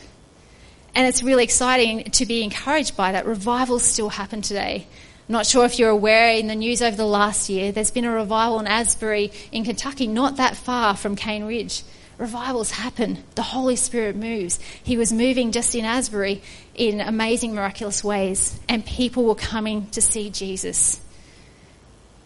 And 0.95 1.07
it's 1.07 1.23
really 1.23 1.45
exciting 1.45 2.05
to 2.05 2.27
be 2.27 2.43
encouraged 2.43 2.97
by 2.97 3.13
that. 3.13 3.27
Revivals 3.27 3.83
still 3.83 4.11
happen 4.11 4.43
today. 4.43 4.87
Not 5.29 5.47
sure 5.47 5.65
if 5.65 5.79
you're 5.79 5.89
aware 5.89 6.35
in 6.35 6.47
the 6.47 6.55
news 6.55 6.83
over 6.83 6.97
the 6.97 7.07
last 7.07 7.49
year, 7.49 7.73
there's 7.73 7.91
been 7.91 8.05
a 8.05 8.13
revival 8.13 8.61
in 8.61 8.67
Asbury 8.67 9.33
in 9.51 9.65
Kentucky, 9.65 10.07
not 10.07 10.37
that 10.37 10.57
far 10.57 10.95
from 10.95 11.17
Cane 11.17 11.45
Ridge 11.45 11.83
revivals 12.19 12.71
happen. 12.71 13.23
The 13.35 13.43
Holy 13.43 13.77
Spirit 13.77 14.17
moves. 14.17 14.59
He 14.83 14.97
was 14.97 15.13
moving 15.13 15.53
just 15.53 15.75
in 15.75 15.85
Asbury 15.85 16.43
in 16.75 17.01
amazing, 17.01 17.55
miraculous 17.55 18.03
ways, 18.05 18.59
and 18.69 18.85
people 18.85 19.25
were 19.25 19.35
coming 19.35 19.89
to 19.91 20.01
see 20.01 20.31
Jesus. 20.31 21.01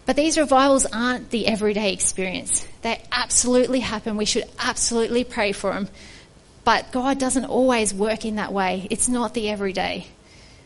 But 0.07 0.15
these 0.15 0.39
revivals 0.39 0.87
aren't 0.87 1.31
the 1.31 1.49
everyday 1.49 1.93
experience. 1.93 2.67
They 2.83 3.03
absolutely 3.11 3.81
happen. 3.81 4.17
We 4.17 4.25
should 4.25 4.45
absolutely 4.59 5.25
pray 5.25 5.53
for 5.53 5.73
them. 5.73 5.89
But 6.63 6.93
God 6.93 7.19
doesn't 7.19 7.45
always 7.45 7.93
work 7.93 8.25
in 8.25 8.37
that 8.37 8.53
way. 8.53 8.87
It's 8.91 9.09
not 9.09 9.35
the 9.35 9.51
everyday. 9.51 10.07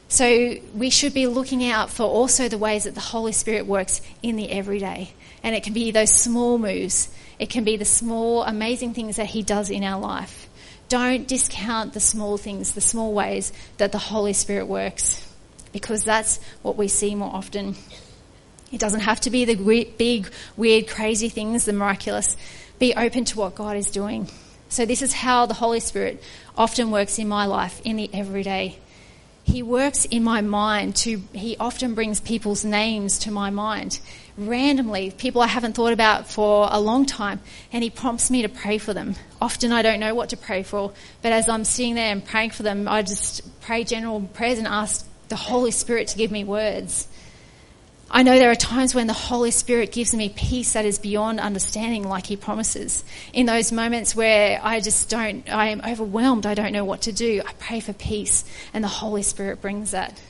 So 0.08 0.56
we 0.74 0.90
should 0.90 1.14
be 1.14 1.26
looking 1.26 1.64
out 1.70 1.88
for 1.88 2.02
also 2.02 2.48
the 2.48 2.58
ways 2.58 2.84
that 2.84 2.94
the 2.94 3.00
Holy 3.00 3.32
Spirit 3.32 3.66
works 3.66 4.02
in 4.22 4.36
the 4.36 4.50
everyday. 4.50 5.12
And 5.42 5.54
it 5.54 5.62
can 5.62 5.72
be 5.72 5.90
those 5.90 6.10
small 6.10 6.58
moves. 6.58 7.08
It 7.40 7.48
can 7.48 7.64
be 7.64 7.78
the 7.78 7.86
small, 7.86 8.44
amazing 8.44 8.92
things 8.92 9.16
that 9.16 9.28
He 9.28 9.42
does 9.42 9.70
in 9.70 9.82
our 9.82 9.98
life. 9.98 10.46
Don't 10.90 11.26
discount 11.26 11.94
the 11.94 12.00
small 12.00 12.36
things, 12.36 12.72
the 12.72 12.82
small 12.82 13.14
ways 13.14 13.50
that 13.78 13.92
the 13.92 13.98
Holy 13.98 14.34
Spirit 14.34 14.66
works, 14.66 15.26
because 15.72 16.04
that's 16.04 16.38
what 16.60 16.76
we 16.76 16.86
see 16.86 17.14
more 17.14 17.34
often. 17.34 17.76
It 18.70 18.78
doesn't 18.78 19.00
have 19.00 19.20
to 19.22 19.30
be 19.30 19.46
the 19.46 19.54
big, 19.96 20.30
weird, 20.58 20.86
crazy 20.86 21.30
things, 21.30 21.64
the 21.64 21.72
miraculous. 21.72 22.36
Be 22.78 22.94
open 22.94 23.24
to 23.26 23.38
what 23.38 23.54
God 23.54 23.76
is 23.76 23.90
doing. 23.90 24.28
So, 24.68 24.84
this 24.84 25.00
is 25.00 25.14
how 25.14 25.46
the 25.46 25.54
Holy 25.54 25.80
Spirit 25.80 26.22
often 26.58 26.90
works 26.90 27.18
in 27.18 27.26
my 27.26 27.46
life 27.46 27.80
in 27.84 27.96
the 27.96 28.10
everyday. 28.12 28.78
He 29.44 29.62
works 29.62 30.04
in 30.04 30.22
my 30.22 30.42
mind 30.42 30.94
to, 30.96 31.22
he 31.32 31.56
often 31.56 31.94
brings 31.94 32.20
people's 32.20 32.64
names 32.64 33.18
to 33.20 33.30
my 33.30 33.48
mind 33.48 33.98
randomly, 34.36 35.10
people 35.10 35.42
I 35.42 35.46
haven't 35.46 35.74
thought 35.74 35.92
about 35.92 36.30
for 36.30 36.68
a 36.70 36.80
long 36.80 37.06
time, 37.06 37.40
and 37.72 37.82
he 37.82 37.90
prompts 37.90 38.30
me 38.30 38.42
to 38.42 38.48
pray 38.48 38.78
for 38.78 38.94
them. 38.94 39.16
Often 39.40 39.72
I 39.72 39.82
don't 39.82 40.00
know 40.00 40.14
what 40.14 40.30
to 40.30 40.36
pray 40.36 40.62
for, 40.62 40.92
but 41.22 41.32
as 41.32 41.48
I'm 41.48 41.64
sitting 41.64 41.94
there 41.94 42.12
and 42.12 42.24
praying 42.24 42.50
for 42.50 42.62
them, 42.62 42.88
I 42.88 43.02
just 43.02 43.60
pray 43.60 43.84
general 43.84 44.20
prayers 44.20 44.58
and 44.58 44.66
ask 44.66 45.06
the 45.28 45.36
Holy 45.36 45.70
Spirit 45.70 46.08
to 46.08 46.18
give 46.18 46.30
me 46.30 46.44
words. 46.44 47.08
I 48.12 48.24
know 48.24 48.40
there 48.40 48.50
are 48.50 48.56
times 48.56 48.92
when 48.92 49.06
the 49.06 49.12
Holy 49.12 49.52
Spirit 49.52 49.92
gives 49.92 50.12
me 50.12 50.30
peace 50.30 50.72
that 50.72 50.84
is 50.84 50.98
beyond 50.98 51.38
understanding, 51.38 52.08
like 52.08 52.26
He 52.26 52.36
promises. 52.36 53.04
In 53.32 53.46
those 53.46 53.70
moments 53.70 54.16
where 54.16 54.58
I 54.62 54.80
just 54.80 55.08
don't, 55.08 55.48
I 55.48 55.68
am 55.68 55.80
overwhelmed, 55.86 56.44
I 56.44 56.54
don't 56.54 56.72
know 56.72 56.84
what 56.84 57.02
to 57.02 57.12
do, 57.12 57.40
I 57.46 57.52
pray 57.52 57.78
for 57.78 57.92
peace, 57.92 58.44
and 58.74 58.82
the 58.82 58.88
Holy 58.88 59.22
Spirit 59.22 59.60
brings 59.60 59.92
that. 59.92 60.20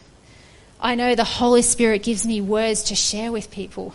I 0.82 0.94
know 0.94 1.14
the 1.14 1.24
Holy 1.24 1.60
Spirit 1.60 2.02
gives 2.02 2.24
me 2.24 2.40
words 2.40 2.84
to 2.84 2.94
share 2.94 3.30
with 3.30 3.50
people, 3.50 3.92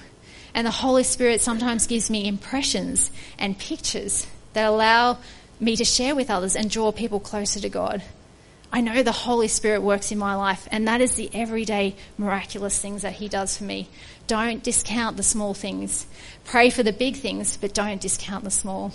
and 0.54 0.68
the 0.68 0.72
Holy 0.72 1.02
Spirit 1.04 1.42
sometimes 1.42 1.88
gives 1.88 2.12
me 2.12 2.28
impressions 2.28 3.10
and 3.40 3.58
pictures 3.58 4.28
that 4.54 4.70
allow 4.70 5.18
me 5.60 5.76
to 5.78 5.84
share 5.84 6.14
with 6.14 6.30
others 6.30 6.56
and 6.56 6.70
draw 6.70 6.92
people 6.92 7.20
closer 7.20 7.60
to 7.60 7.70
God. 7.70 8.04
I 8.72 8.82
know 8.82 9.02
the 9.02 9.12
Holy 9.12 9.48
Spirit 9.48 9.82
works 9.82 10.12
in 10.12 10.20
my 10.20 10.36
life, 10.36 10.68
and 10.70 10.88
that 10.88 11.02
is 11.02 11.16
the 11.16 11.32
everyday 11.34 11.96
miraculous 12.20 12.80
things 12.80 13.02
that 13.02 13.14
He 13.14 13.30
does 13.30 13.58
for 13.58 13.64
me. 13.64 13.90
Don't 14.28 14.62
discount 14.62 15.18
the 15.18 15.24
small 15.24 15.56
things. 15.56 16.06
Pray 16.44 16.70
for 16.70 16.84
the 16.84 16.94
big 16.94 17.16
things, 17.16 17.58
but 17.58 17.74
don't 17.74 18.02
discount 18.02 18.44
the 18.44 18.52
small. 18.52 18.94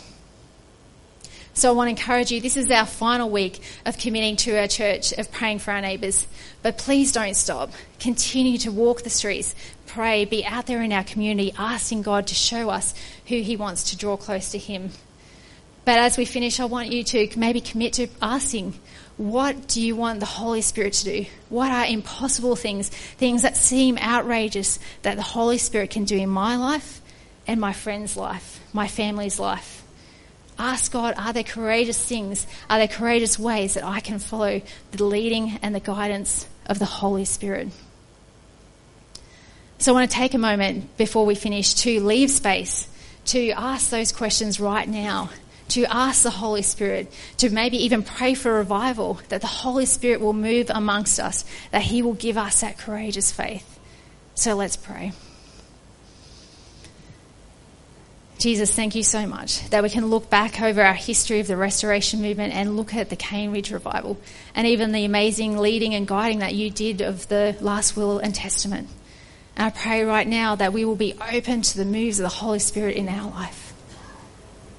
So 1.53 1.69
I 1.69 1.73
want 1.73 1.89
to 1.89 1.91
encourage 1.91 2.31
you, 2.31 2.41
this 2.41 2.57
is 2.57 2.71
our 2.71 2.87
final 2.87 3.29
week 3.29 3.61
of 3.85 3.99
committing 3.99 4.37
to 4.37 4.59
our 4.59 4.69
church, 4.69 5.13
of 5.13 5.33
praying 5.33 5.59
for 5.59 5.73
our 5.73 5.81
neighbours. 5.81 6.27
But 6.63 6.79
please 6.79 7.13
don't 7.13 7.35
stop. 7.35 7.73
Continue 7.99 8.57
to 8.59 8.71
walk 8.71 9.03
the 9.03 9.11
streets, 9.11 9.55
pray, 9.87 10.25
be 10.25 10.45
out 10.45 10.67
there 10.67 10.81
in 10.83 10.93
our 10.93 11.05
community, 11.05 11.53
asking 11.59 12.03
God 12.03 12.29
to 12.29 12.35
show 12.35 12.71
us 12.71 12.95
who 13.27 13.41
He 13.41 13.57
wants 13.57 13.91
to 13.91 13.97
draw 13.97 14.17
close 14.17 14.51
to 14.53 14.59
Him. 14.59 14.91
But 15.85 15.99
as 15.99 16.17
we 16.17 16.25
finish, 16.25 16.61
I 16.61 16.67
want 16.67 16.93
you 16.93 17.03
to 17.03 17.29
maybe 17.37 17.61
commit 17.61 17.95
to 17.95 18.07
asking, 18.23 18.75
what 19.17 19.67
do 19.67 19.83
you 19.83 19.97
want 19.97 20.21
the 20.21 20.27
Holy 20.27 20.63
Spirit 20.63 20.93
to 20.95 21.05
do? 21.05 21.27
What 21.49 21.71
are 21.71 21.85
impossible 21.85 22.55
things, 22.55 22.89
things 22.89 23.43
that 23.43 23.57
seem 23.57 23.99
outrageous 23.99 24.79
that 25.03 25.17
the 25.17 25.23
Holy 25.23 25.59
Spirit 25.59 25.91
can 25.91 26.05
do 26.05 26.17
in 26.17 26.29
my 26.29 26.57
life 26.57 27.03
and 27.47 27.61
my 27.61 27.73
friend's 27.73 28.17
life, 28.17 28.61
my 28.73 28.87
family's 28.87 29.41
life? 29.41 29.80
Ask 30.61 30.92
God, 30.92 31.14
are 31.16 31.33
there 31.33 31.42
courageous 31.42 32.03
things? 32.05 32.46
Are 32.68 32.79
there 32.79 32.87
courageous 32.87 33.38
ways 33.38 33.75
that 33.75 33.85
I 33.85 34.01
can 34.01 34.18
follow 34.18 34.61
the 34.92 35.05
leading 35.05 35.59
and 35.62 35.75
the 35.75 35.81
guidance 35.81 36.46
of 36.66 36.79
the 36.79 36.85
Holy 36.85 37.25
Spirit? 37.25 37.68
So 39.79 39.92
I 39.92 39.94
want 39.94 40.11
to 40.11 40.16
take 40.16 40.35
a 40.35 40.38
moment 40.38 40.96
before 40.99 41.25
we 41.25 41.35
finish 41.35 41.73
to 41.75 42.01
leave 42.01 42.31
space 42.31 42.87
to 43.27 43.51
ask 43.53 43.88
those 43.90 44.12
questions 44.12 44.61
right 44.61 44.87
now 44.87 45.31
to 45.70 45.85
ask 45.85 46.25
the 46.25 46.31
Holy 46.31 46.62
Spirit, 46.62 47.12
to 47.38 47.49
maybe 47.49 47.85
even 47.85 48.03
pray 48.03 48.35
for 48.35 48.53
revival, 48.55 49.20
that 49.29 49.40
the 49.40 49.46
Holy 49.46 49.87
Spirit 49.87 50.20
will 50.20 50.33
move 50.33 50.68
amongst 50.68 51.20
us, 51.20 51.44
that 51.70 51.83
He 51.83 52.03
will 52.03 52.14
give 52.14 52.37
us 52.37 52.61
that 52.61 52.77
courageous 52.77 53.31
faith. 53.31 53.79
So 54.35 54.55
let's 54.55 54.77
pray. 54.77 55.12
Jesus, 58.40 58.74
thank 58.74 58.94
you 58.94 59.03
so 59.03 59.26
much 59.26 59.68
that 59.68 59.83
we 59.83 59.90
can 59.90 60.07
look 60.07 60.31
back 60.31 60.62
over 60.62 60.81
our 60.81 60.94
history 60.94 61.40
of 61.40 61.46
the 61.46 61.59
restoration 61.59 62.22
movement 62.22 62.55
and 62.55 62.74
look 62.74 62.94
at 62.94 63.11
the 63.11 63.16
Cane 63.16 63.53
Ridge 63.53 63.70
revival 63.70 64.16
and 64.55 64.66
even 64.66 64.92
the 64.92 65.05
amazing 65.05 65.59
leading 65.59 65.94
and 65.94 66.09
guiding 66.09 66.38
that 66.38 66.55
you 66.55 66.70
did 66.70 67.03
of 67.03 67.29
the 67.29 67.55
last 67.61 67.98
will 67.98 68.18
and 68.18 68.35
testament. 68.35 68.88
And 69.57 69.66
I 69.66 69.68
pray 69.68 70.05
right 70.05 70.26
now 70.26 70.55
that 70.55 70.72
we 70.72 70.87
will 70.87 70.96
be 70.96 71.14
open 71.31 71.61
to 71.61 71.76
the 71.76 71.85
moves 71.85 72.18
of 72.18 72.22
the 72.22 72.31
Holy 72.31 72.61
Spirit 72.61 72.96
in 72.96 73.11
our 73.11 73.31
life. 73.31 73.74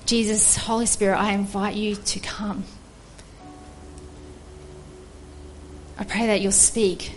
Jesus, 0.07 0.57
Holy 0.57 0.87
Spirit, 0.87 1.17
I 1.17 1.33
invite 1.33 1.75
you 1.75 1.97
to 1.97 2.19
come. 2.19 2.63
I 5.99 6.03
pray 6.03 6.25
that 6.25 6.41
you'll 6.41 6.51
speak. 6.51 7.11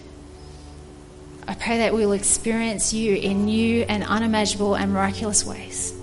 I 1.48 1.54
pray 1.54 1.78
that 1.78 1.94
we'll 1.94 2.12
experience 2.12 2.92
you 2.92 3.16
in 3.16 3.46
new 3.46 3.85
and 3.85 4.04
unimaginable 4.04 4.74
and 4.74 4.92
miraculous 4.92 5.42
ways. 5.42 5.98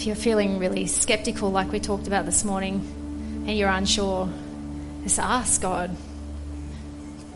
If 0.00 0.06
you're 0.06 0.16
feeling 0.16 0.58
really 0.58 0.86
skeptical, 0.86 1.50
like 1.50 1.70
we 1.70 1.78
talked 1.78 2.06
about 2.06 2.24
this 2.24 2.42
morning, 2.42 2.76
and 3.46 3.50
you're 3.50 3.68
unsure, 3.68 4.30
just 5.02 5.18
ask 5.18 5.60
God 5.60 5.94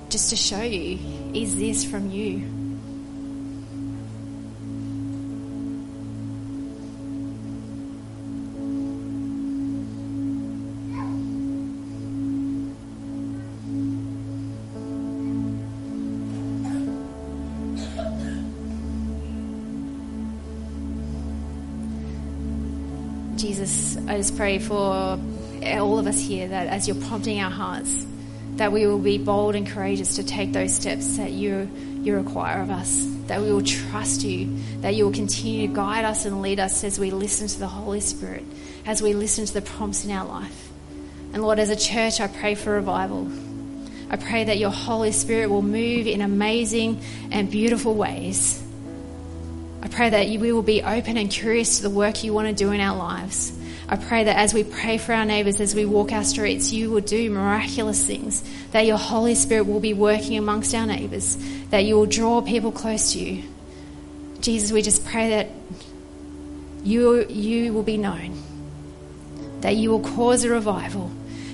just 0.08 0.30
to 0.30 0.36
show 0.36 0.62
you 0.62 0.98
is 1.34 1.58
this 1.58 1.84
from 1.84 2.10
you? 2.10 2.63
I 24.14 24.18
just 24.18 24.36
pray 24.36 24.60
for 24.60 24.76
all 24.76 25.98
of 25.98 26.06
us 26.06 26.20
here 26.20 26.46
that 26.46 26.68
as 26.68 26.86
you're 26.86 27.02
prompting 27.08 27.40
our 27.40 27.50
hearts, 27.50 28.06
that 28.54 28.70
we 28.70 28.86
will 28.86 29.00
be 29.00 29.18
bold 29.18 29.56
and 29.56 29.66
courageous 29.66 30.14
to 30.14 30.22
take 30.22 30.52
those 30.52 30.72
steps 30.72 31.16
that 31.16 31.32
you, 31.32 31.68
you 32.00 32.14
require 32.14 32.62
of 32.62 32.70
us, 32.70 33.08
that 33.26 33.42
we 33.42 33.52
will 33.52 33.64
trust 33.64 34.22
you, 34.22 34.56
that 34.82 34.94
you 34.94 35.06
will 35.06 35.12
continue 35.12 35.66
to 35.66 35.74
guide 35.74 36.04
us 36.04 36.26
and 36.26 36.42
lead 36.42 36.60
us 36.60 36.84
as 36.84 36.96
we 36.96 37.10
listen 37.10 37.48
to 37.48 37.58
the 37.58 37.66
Holy 37.66 37.98
Spirit, 37.98 38.44
as 38.86 39.02
we 39.02 39.14
listen 39.14 39.46
to 39.46 39.52
the 39.52 39.62
prompts 39.62 40.04
in 40.04 40.12
our 40.12 40.24
life. 40.24 40.70
And 41.32 41.42
Lord, 41.42 41.58
as 41.58 41.70
a 41.70 41.76
church, 41.76 42.20
I 42.20 42.28
pray 42.28 42.54
for 42.54 42.70
revival. 42.70 43.28
I 44.10 44.16
pray 44.16 44.44
that 44.44 44.58
your 44.58 44.70
Holy 44.70 45.10
Spirit 45.10 45.50
will 45.50 45.60
move 45.60 46.06
in 46.06 46.20
amazing 46.20 47.02
and 47.32 47.50
beautiful 47.50 47.96
ways 47.96 48.64
I 49.84 49.88
pray 49.88 50.08
that 50.08 50.26
we 50.26 50.50
will 50.50 50.62
be 50.62 50.82
open 50.82 51.18
and 51.18 51.30
curious 51.30 51.76
to 51.76 51.82
the 51.82 51.90
work 51.90 52.24
you 52.24 52.32
want 52.32 52.48
to 52.48 52.54
do 52.54 52.72
in 52.72 52.80
our 52.80 52.96
lives. 52.96 53.52
I 53.86 53.96
pray 53.96 54.24
that 54.24 54.36
as 54.36 54.54
we 54.54 54.64
pray 54.64 54.96
for 54.96 55.12
our 55.12 55.26
neighbours, 55.26 55.60
as 55.60 55.74
we 55.74 55.84
walk 55.84 56.10
our 56.10 56.24
streets, 56.24 56.72
you 56.72 56.90
will 56.90 57.02
do 57.02 57.30
miraculous 57.30 58.04
things, 58.04 58.42
that 58.72 58.86
your 58.86 58.96
Holy 58.96 59.34
Spirit 59.34 59.66
will 59.66 59.80
be 59.80 59.92
working 59.92 60.38
amongst 60.38 60.74
our 60.74 60.86
neighbours, 60.86 61.36
that 61.70 61.84
you 61.84 61.96
will 61.96 62.06
draw 62.06 62.40
people 62.40 62.72
close 62.72 63.12
to 63.12 63.18
you. 63.18 63.44
Jesus, 64.40 64.72
we 64.72 64.80
just 64.80 65.04
pray 65.04 65.30
that 65.30 65.48
you, 66.82 67.26
you 67.28 67.74
will 67.74 67.82
be 67.82 67.98
known, 67.98 68.42
that 69.60 69.76
you 69.76 69.90
will 69.90 70.00
cause 70.00 70.44
a 70.44 70.50
revival, 70.50 71.10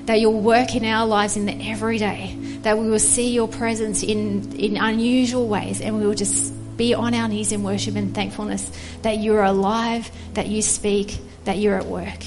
that 0.06 0.20
you'll 0.20 0.40
work 0.40 0.74
in 0.76 0.84
our 0.84 1.06
lives 1.06 1.36
in 1.36 1.46
the 1.46 1.70
everyday, 1.70 2.36
that 2.62 2.78
we 2.78 2.88
will 2.88 2.98
see 3.00 3.32
your 3.32 3.48
presence 3.48 4.04
in, 4.04 4.56
in 4.56 4.76
unusual 4.76 5.48
ways, 5.48 5.80
and 5.80 5.98
we 5.98 6.06
will 6.06 6.14
just 6.14 6.52
be 6.76 6.94
on 6.94 7.12
our 7.12 7.28
knees 7.28 7.50
in 7.52 7.62
worship 7.62 7.96
and 7.96 8.14
thankfulness 8.14 8.70
that 9.02 9.18
you're 9.18 9.42
alive, 9.42 10.10
that 10.34 10.46
you 10.46 10.62
speak, 10.62 11.18
that 11.44 11.58
you're 11.58 11.76
at 11.76 11.86
work. 11.86 12.18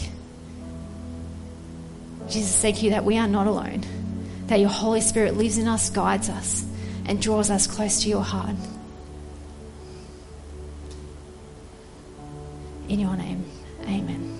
Jesus, 2.29 2.59
thank 2.61 2.81
you 2.83 2.91
that 2.91 3.03
we 3.03 3.17
are 3.17 3.27
not 3.27 3.47
alone, 3.47 3.83
that 4.47 4.59
your 4.59 4.69
Holy 4.69 5.01
Spirit 5.01 5.35
lives 5.35 5.57
in 5.57 5.67
us, 5.67 5.89
guides 5.89 6.29
us, 6.29 6.65
and 7.05 7.21
draws 7.21 7.49
us 7.49 7.67
close 7.67 8.03
to 8.03 8.09
your 8.09 8.23
heart. 8.23 8.55
In 12.87 12.99
your 12.99 13.15
name, 13.15 13.45
amen. 13.83 14.32